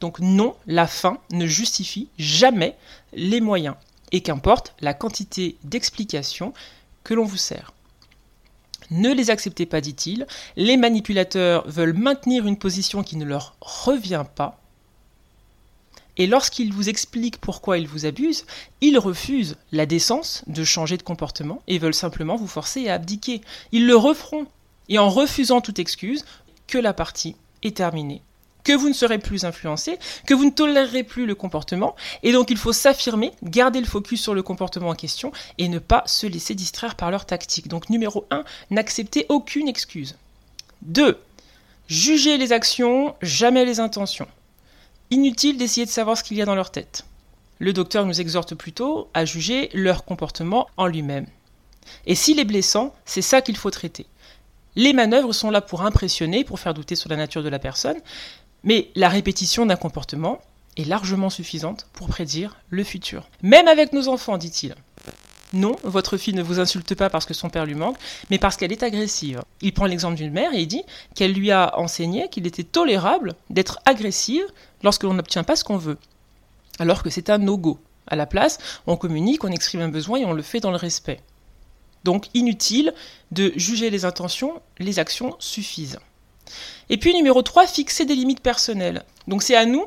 [0.00, 2.76] Donc non, la fin ne justifie jamais
[3.12, 3.76] les moyens,
[4.12, 6.52] et qu'importe la quantité d'explications
[7.04, 7.72] que l'on vous sert.
[8.90, 10.26] Ne les acceptez pas, dit-il.
[10.56, 14.60] Les manipulateurs veulent maintenir une position qui ne leur revient pas.
[16.20, 18.44] Et lorsqu'ils vous expliquent pourquoi ils vous abusent,
[18.82, 23.40] ils refusent la décence de changer de comportement et veulent simplement vous forcer à abdiquer.
[23.72, 24.46] Ils le referont.
[24.90, 26.26] Et en refusant toute excuse,
[26.66, 28.20] que la partie est terminée
[28.64, 32.50] que vous ne serez plus influencé, que vous ne tolérerez plus le comportement, et donc
[32.50, 36.26] il faut s'affirmer, garder le focus sur le comportement en question et ne pas se
[36.26, 37.68] laisser distraire par leur tactique.
[37.68, 40.16] Donc numéro 1, n'acceptez aucune excuse.
[40.82, 41.18] 2.
[41.88, 44.28] Jugez les actions, jamais les intentions.
[45.12, 47.04] Inutile d'essayer de savoir ce qu'il y a dans leur tête.
[47.58, 51.26] Le docteur nous exhorte plutôt à juger leur comportement en lui-même.
[52.06, 54.06] Et s'il est blessant, c'est ça qu'il faut traiter.
[54.76, 57.98] Les manœuvres sont là pour impressionner, pour faire douter sur la nature de la personne,
[58.62, 60.40] mais la répétition d'un comportement
[60.76, 63.28] est largement suffisante pour prédire le futur.
[63.42, 64.76] Même avec nos enfants, dit-il.
[65.52, 67.96] Non, votre fille ne vous insulte pas parce que son père lui manque,
[68.30, 69.42] mais parce qu'elle est agressive.
[69.60, 70.82] Il prend l'exemple d'une mère et il dit
[71.14, 74.46] qu'elle lui a enseigné qu'il était tolérable d'être agressive
[74.82, 75.98] lorsque l'on n'obtient pas ce qu'on veut,
[76.78, 77.80] alors que c'est un no-go.
[78.06, 80.76] À la place, on communique, on exprime un besoin et on le fait dans le
[80.76, 81.20] respect.
[82.04, 82.94] Donc inutile
[83.30, 85.98] de juger les intentions, les actions suffisent.
[86.88, 89.04] Et puis numéro 3, fixer des limites personnelles.
[89.28, 89.86] Donc c'est à nous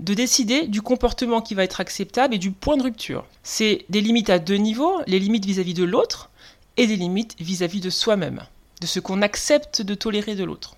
[0.00, 3.26] de décider du comportement qui va être acceptable et du point de rupture.
[3.42, 6.30] C'est des limites à deux niveaux, les limites vis-à-vis de l'autre
[6.76, 8.42] et des limites vis-à-vis de soi-même,
[8.80, 10.76] de ce qu'on accepte de tolérer de l'autre.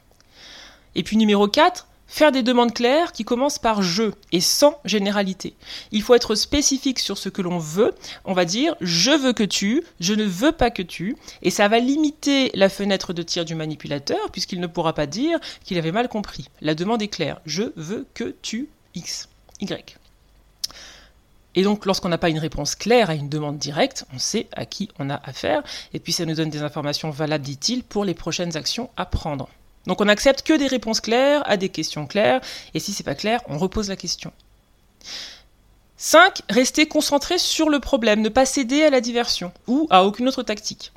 [0.94, 5.54] Et puis numéro 4, Faire des demandes claires qui commencent par je et sans généralité.
[5.90, 7.92] Il faut être spécifique sur ce que l'on veut.
[8.24, 11.16] On va dire je veux que tu, je ne veux pas que tu.
[11.42, 15.40] Et ça va limiter la fenêtre de tir du manipulateur puisqu'il ne pourra pas dire
[15.64, 16.46] qu'il avait mal compris.
[16.60, 17.40] La demande est claire.
[17.44, 19.28] Je veux que tu X,
[19.60, 19.96] Y.
[21.54, 24.66] Et donc, lorsqu'on n'a pas une réponse claire à une demande directe, on sait à
[24.66, 25.62] qui on a affaire,
[25.94, 29.48] et puis ça nous donne des informations valables, dit-il, pour les prochaines actions à prendre.
[29.86, 32.42] Donc on n'accepte que des réponses claires à des questions claires,
[32.74, 34.32] et si c'est pas clair, on repose la question.
[35.96, 36.42] 5.
[36.50, 40.42] Rester concentré sur le problème, ne pas céder à la diversion ou à aucune autre
[40.42, 40.92] tactique.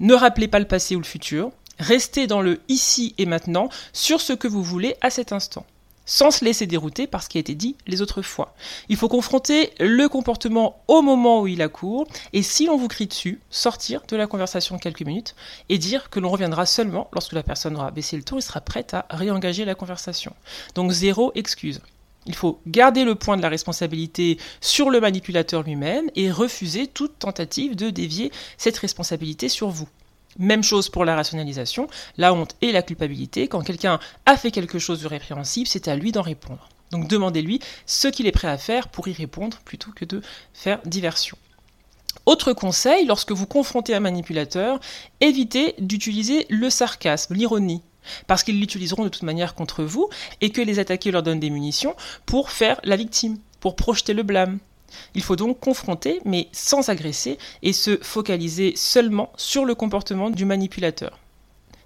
[0.00, 4.20] Ne rappelez pas le passé ou le futur, restez dans le ici et maintenant sur
[4.20, 5.64] ce que vous voulez à cet instant
[6.04, 8.54] sans se laisser dérouter par ce qui a été dit les autres fois.
[8.88, 13.06] Il faut confronter le comportement au moment où il accourt, et si l'on vous crie
[13.06, 15.34] dessus, sortir de la conversation quelques minutes
[15.68, 18.60] et dire que l'on reviendra seulement lorsque la personne aura baissé le ton et sera
[18.60, 20.34] prête à réengager la conversation.
[20.74, 21.80] Donc zéro excuse.
[22.26, 27.18] Il faut garder le point de la responsabilité sur le manipulateur lui-même et refuser toute
[27.18, 29.88] tentative de dévier cette responsabilité sur vous.
[30.38, 33.48] Même chose pour la rationalisation, la honte et la culpabilité.
[33.48, 36.68] Quand quelqu'un a fait quelque chose de répréhensible, c'est à lui d'en répondre.
[36.90, 40.22] Donc demandez-lui ce qu'il est prêt à faire pour y répondre plutôt que de
[40.52, 41.36] faire diversion.
[42.26, 44.78] Autre conseil, lorsque vous confrontez un manipulateur,
[45.20, 47.82] évitez d'utiliser le sarcasme, l'ironie,
[48.26, 50.08] parce qu'ils l'utiliseront de toute manière contre vous
[50.40, 54.22] et que les attaquer leur donnent des munitions pour faire la victime, pour projeter le
[54.22, 54.58] blâme.
[55.14, 60.44] Il faut donc confronter, mais sans agresser, et se focaliser seulement sur le comportement du
[60.44, 61.18] manipulateur.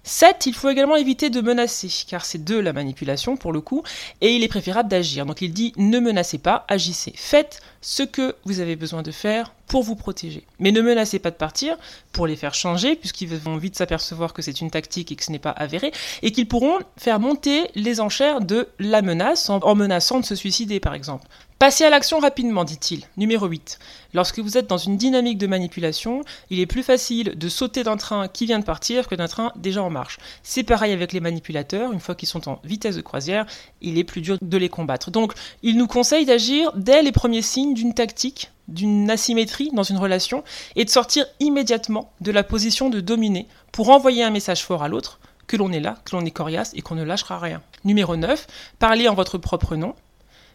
[0.07, 0.45] 7.
[0.45, 3.83] Il faut également éviter de menacer, car c'est de la manipulation pour le coup,
[4.21, 5.25] et il est préférable d'agir.
[5.25, 7.13] Donc il dit ne menacez pas, agissez.
[7.15, 10.45] Faites ce que vous avez besoin de faire pour vous protéger.
[10.59, 11.77] Mais ne menacez pas de partir
[12.13, 15.31] pour les faire changer, puisqu'ils vont vite s'apercevoir que c'est une tactique et que ce
[15.31, 15.91] n'est pas avéré,
[16.21, 20.79] et qu'ils pourront faire monter les enchères de la menace en menaçant de se suicider
[20.79, 21.27] par exemple.
[21.59, 23.05] Passez à l'action rapidement, dit-il.
[23.17, 23.79] Numéro 8.
[24.13, 27.97] Lorsque vous êtes dans une dynamique de manipulation, il est plus facile de sauter d'un
[27.97, 30.19] train qui vient de partir que d'un train déjà en marche.
[30.43, 33.47] C'est pareil avec les manipulateurs, une fois qu'ils sont en vitesse de croisière,
[33.81, 35.09] il est plus dur de les combattre.
[35.09, 35.33] Donc,
[35.63, 40.43] il nous conseille d'agir dès les premiers signes d'une tactique, d'une asymétrie dans une relation,
[40.75, 44.89] et de sortir immédiatement de la position de dominer pour envoyer un message fort à
[44.89, 47.63] l'autre, que l'on est là, que l'on est coriace et qu'on ne lâchera rien.
[47.83, 48.45] Numéro 9.
[48.77, 49.95] Parlez en votre propre nom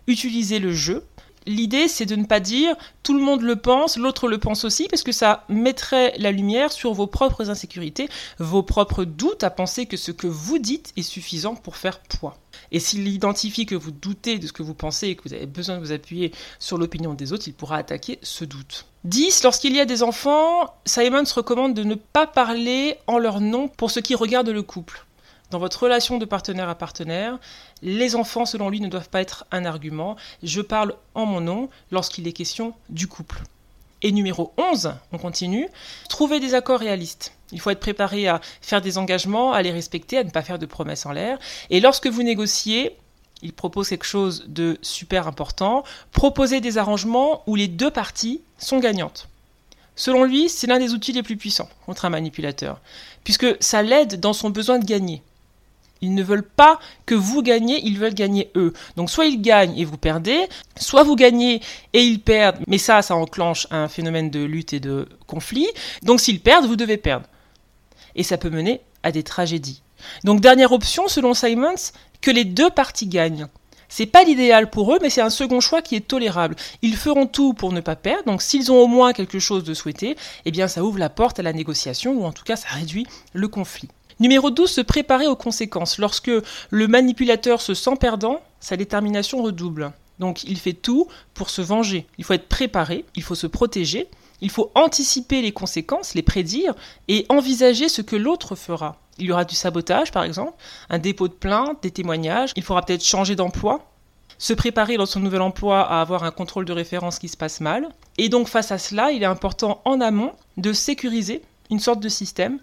[0.06, 1.04] utiliser le jeu.
[1.46, 4.86] L'idée, c'est de ne pas dire tout le monde le pense, l'autre le pense aussi,
[4.88, 9.86] parce que ça mettrait la lumière sur vos propres insécurités, vos propres doutes à penser
[9.86, 12.38] que ce que vous dites est suffisant pour faire poids.
[12.70, 15.46] Et s'il identifie que vous doutez de ce que vous pensez et que vous avez
[15.46, 18.86] besoin de vous appuyer sur l'opinion des autres, il pourra attaquer ce doute.
[19.04, 19.42] 10.
[19.42, 23.90] Lorsqu'il y a des enfants, Simons recommande de ne pas parler en leur nom pour
[23.90, 25.04] ce qui regarde le couple.
[25.50, 27.38] Dans votre relation de partenaire à partenaire,
[27.82, 30.16] les enfants, selon lui, ne doivent pas être un argument.
[30.42, 33.42] Je parle en mon nom lorsqu'il est question du couple.
[34.02, 35.68] Et numéro 11, on continue,
[36.08, 37.34] trouver des accords réalistes.
[37.52, 40.58] Il faut être préparé à faire des engagements, à les respecter, à ne pas faire
[40.58, 41.38] de promesses en l'air.
[41.70, 42.96] Et lorsque vous négociez,
[43.42, 48.78] il propose quelque chose de super important, proposer des arrangements où les deux parties sont
[48.78, 49.28] gagnantes.
[49.94, 52.80] Selon lui, c'est l'un des outils les plus puissants contre un manipulateur,
[53.24, 55.22] puisque ça l'aide dans son besoin de gagner.
[56.02, 58.72] Ils ne veulent pas que vous gagnez, ils veulent gagner eux.
[58.96, 63.00] Donc soit ils gagnent et vous perdez, soit vous gagnez et ils perdent, mais ça,
[63.02, 65.68] ça enclenche un phénomène de lutte et de conflit.
[66.02, 67.26] Donc s'ils perdent, vous devez perdre.
[68.16, 69.82] Et ça peut mener à des tragédies.
[70.24, 73.46] Donc dernière option, selon Simons, que les deux parties gagnent.
[73.88, 76.56] C'est pas l'idéal pour eux, mais c'est un second choix qui est tolérable.
[76.80, 79.74] Ils feront tout pour ne pas perdre, donc s'ils ont au moins quelque chose de
[79.74, 82.68] souhaité, eh bien ça ouvre la porte à la négociation, ou en tout cas ça
[82.70, 83.90] réduit le conflit.
[84.22, 85.98] Numéro 12, se préparer aux conséquences.
[85.98, 86.30] Lorsque
[86.70, 89.90] le manipulateur se sent perdant, sa détermination redouble.
[90.20, 92.06] Donc il fait tout pour se venger.
[92.18, 94.06] Il faut être préparé, il faut se protéger,
[94.40, 96.72] il faut anticiper les conséquences, les prédire
[97.08, 98.96] et envisager ce que l'autre fera.
[99.18, 100.52] Il y aura du sabotage par exemple,
[100.88, 103.90] un dépôt de plainte, des témoignages, il faudra peut-être changer d'emploi,
[104.38, 107.60] se préparer dans son nouvel emploi à avoir un contrôle de référence qui se passe
[107.60, 107.88] mal.
[108.18, 111.42] Et donc face à cela, il est important en amont de sécuriser
[111.72, 112.58] une sorte de système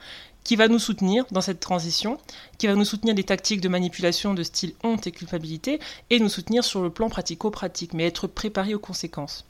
[0.50, 2.18] qui va nous soutenir dans cette transition,
[2.58, 5.80] qui va nous soutenir des tactiques de manipulation de style honte et culpabilité,
[6.10, 9.46] et nous soutenir sur le plan pratico-pratique, mais être préparé aux conséquences.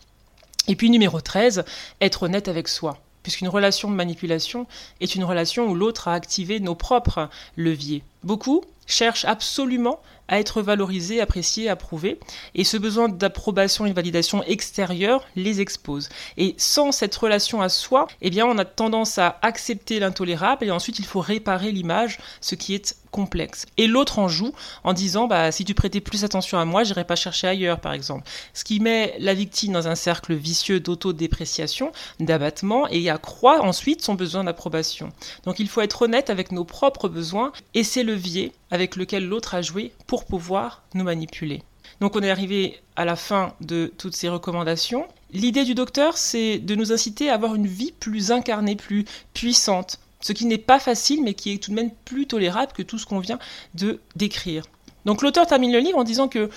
[0.68, 1.64] Et puis numéro 13,
[2.02, 4.66] être honnête avec soi puisqu'une relation de manipulation
[5.02, 8.02] est une relation où l'autre a activé nos propres leviers.
[8.24, 12.20] Beaucoup cherchent absolument à être valorisés, appréciés, approuvés,
[12.56, 16.08] et ce besoin d'approbation et de validation extérieure les expose.
[16.38, 21.00] Et sans cette relation à soi, eh on a tendance à accepter l'intolérable, et ensuite
[21.00, 23.66] il faut réparer l'image, ce qui est complexe.
[23.78, 24.54] Et l'autre en joue
[24.84, 27.94] en disant bah si tu prêtais plus attention à moi, j'irais pas chercher ailleurs par
[27.94, 28.28] exemple.
[28.54, 34.16] Ce qui met la victime dans un cercle vicieux d'autodépréciation, d'abattement et accroît ensuite son
[34.16, 35.10] besoin d'approbation.
[35.46, 39.56] Donc il faut être honnête avec nos propres besoins et ces leviers avec lesquels l'autre
[39.56, 41.64] a joué pour pouvoir nous manipuler.
[42.02, 45.08] Donc on est arrivé à la fin de toutes ces recommandations.
[45.32, 50.00] L'idée du docteur, c'est de nous inciter à avoir une vie plus incarnée, plus puissante,
[50.22, 52.98] ce qui n'est pas facile, mais qui est tout de même plus tolérable que tout
[52.98, 53.40] ce qu'on vient
[53.74, 54.66] de décrire.
[55.06, 56.50] Donc l'auteur termine le livre en disant que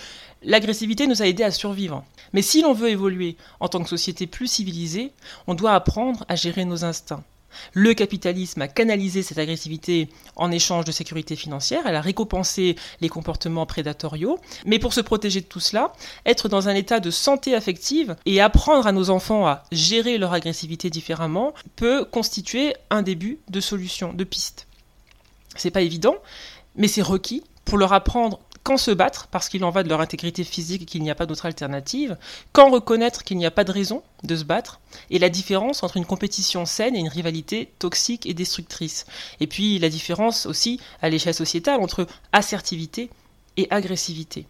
[0.42, 2.04] l'agressivité nous a aidés à survivre.
[2.32, 5.12] Mais si l'on veut évoluer en tant que société plus civilisée,
[5.46, 7.24] on doit apprendre à gérer nos instincts.
[7.72, 13.08] Le capitalisme a canalisé cette agressivité en échange de sécurité financière, elle a récompensé les
[13.08, 15.92] comportements prédatoriaux, mais pour se protéger de tout cela,
[16.26, 20.32] être dans un état de santé affective et apprendre à nos enfants à gérer leur
[20.32, 24.66] agressivité différemment peut constituer un début de solution, de piste.
[25.56, 26.16] C'est pas évident,
[26.76, 30.00] mais c'est requis pour leur apprendre quand se battre, parce qu'il en va de leur
[30.00, 32.16] intégrité physique et qu'il n'y a pas d'autre alternative,
[32.52, 35.96] quand reconnaître qu'il n'y a pas de raison de se battre, et la différence entre
[35.96, 39.06] une compétition saine et une rivalité toxique et destructrice.
[39.40, 43.10] Et puis la différence aussi à l'échelle sociétale entre assertivité
[43.56, 44.46] et agressivité.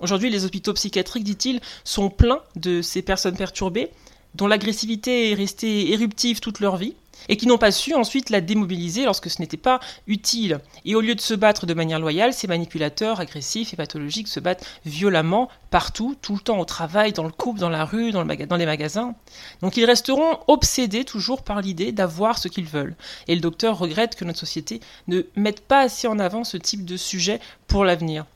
[0.00, 3.90] Aujourd'hui, les hôpitaux psychiatriques, dit-il, sont pleins de ces personnes perturbées,
[4.34, 6.94] dont l'agressivité est restée éruptive toute leur vie,
[7.28, 10.60] et qui n'ont pas su ensuite la démobiliser lorsque ce n'était pas utile.
[10.84, 14.40] Et au lieu de se battre de manière loyale, ces manipulateurs agressifs et pathologiques se
[14.40, 18.22] battent violemment partout, tout le temps au travail, dans le couple, dans la rue, dans,
[18.22, 19.14] le dans les magasins.
[19.60, 22.96] Donc ils resteront obsédés toujours par l'idée d'avoir ce qu'ils veulent.
[23.28, 26.84] Et le docteur regrette que notre société ne mette pas assez en avant ce type
[26.84, 28.26] de sujet pour l'avenir.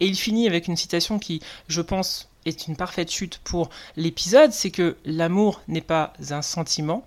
[0.00, 4.52] Et il finit avec une citation qui, je pense, est une parfaite chute pour l'épisode,
[4.52, 7.06] c'est que l'amour n'est pas un sentiment,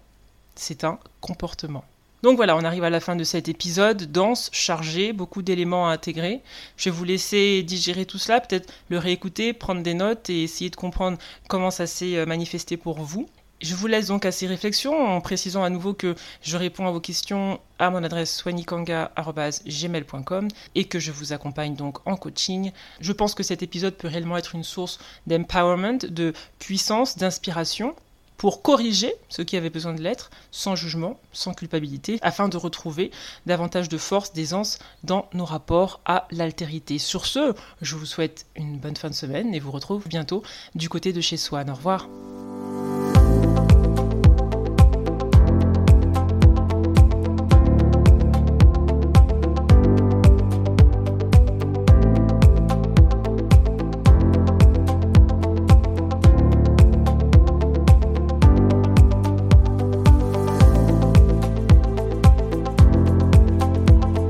[0.59, 1.83] c'est un comportement.
[2.21, 5.93] Donc voilà, on arrive à la fin de cet épisode dense, chargé, beaucoup d'éléments à
[5.93, 6.41] intégrer.
[6.75, 10.69] Je vais vous laisser digérer tout cela, peut-être le réécouter, prendre des notes et essayer
[10.69, 13.29] de comprendre comment ça s'est euh, manifesté pour vous.
[13.61, 16.91] Je vous laisse donc à ces réflexions en précisant à nouveau que je réponds à
[16.91, 22.71] vos questions à mon adresse swanikanga.gmail.com et que je vous accompagne donc en coaching.
[23.01, 27.95] Je pense que cet épisode peut réellement être une source d'empowerment, de puissance, d'inspiration
[28.39, 33.11] pour corriger ce qui avait besoin de l'être, sans jugement, sans culpabilité, afin de retrouver
[33.45, 36.97] davantage de force, d'aisance dans nos rapports à l'altérité.
[36.99, 40.41] Sur ce, je vous souhaite une bonne fin de semaine et vous retrouve bientôt
[40.73, 41.69] du côté de chez Swan.
[41.69, 42.07] Au revoir.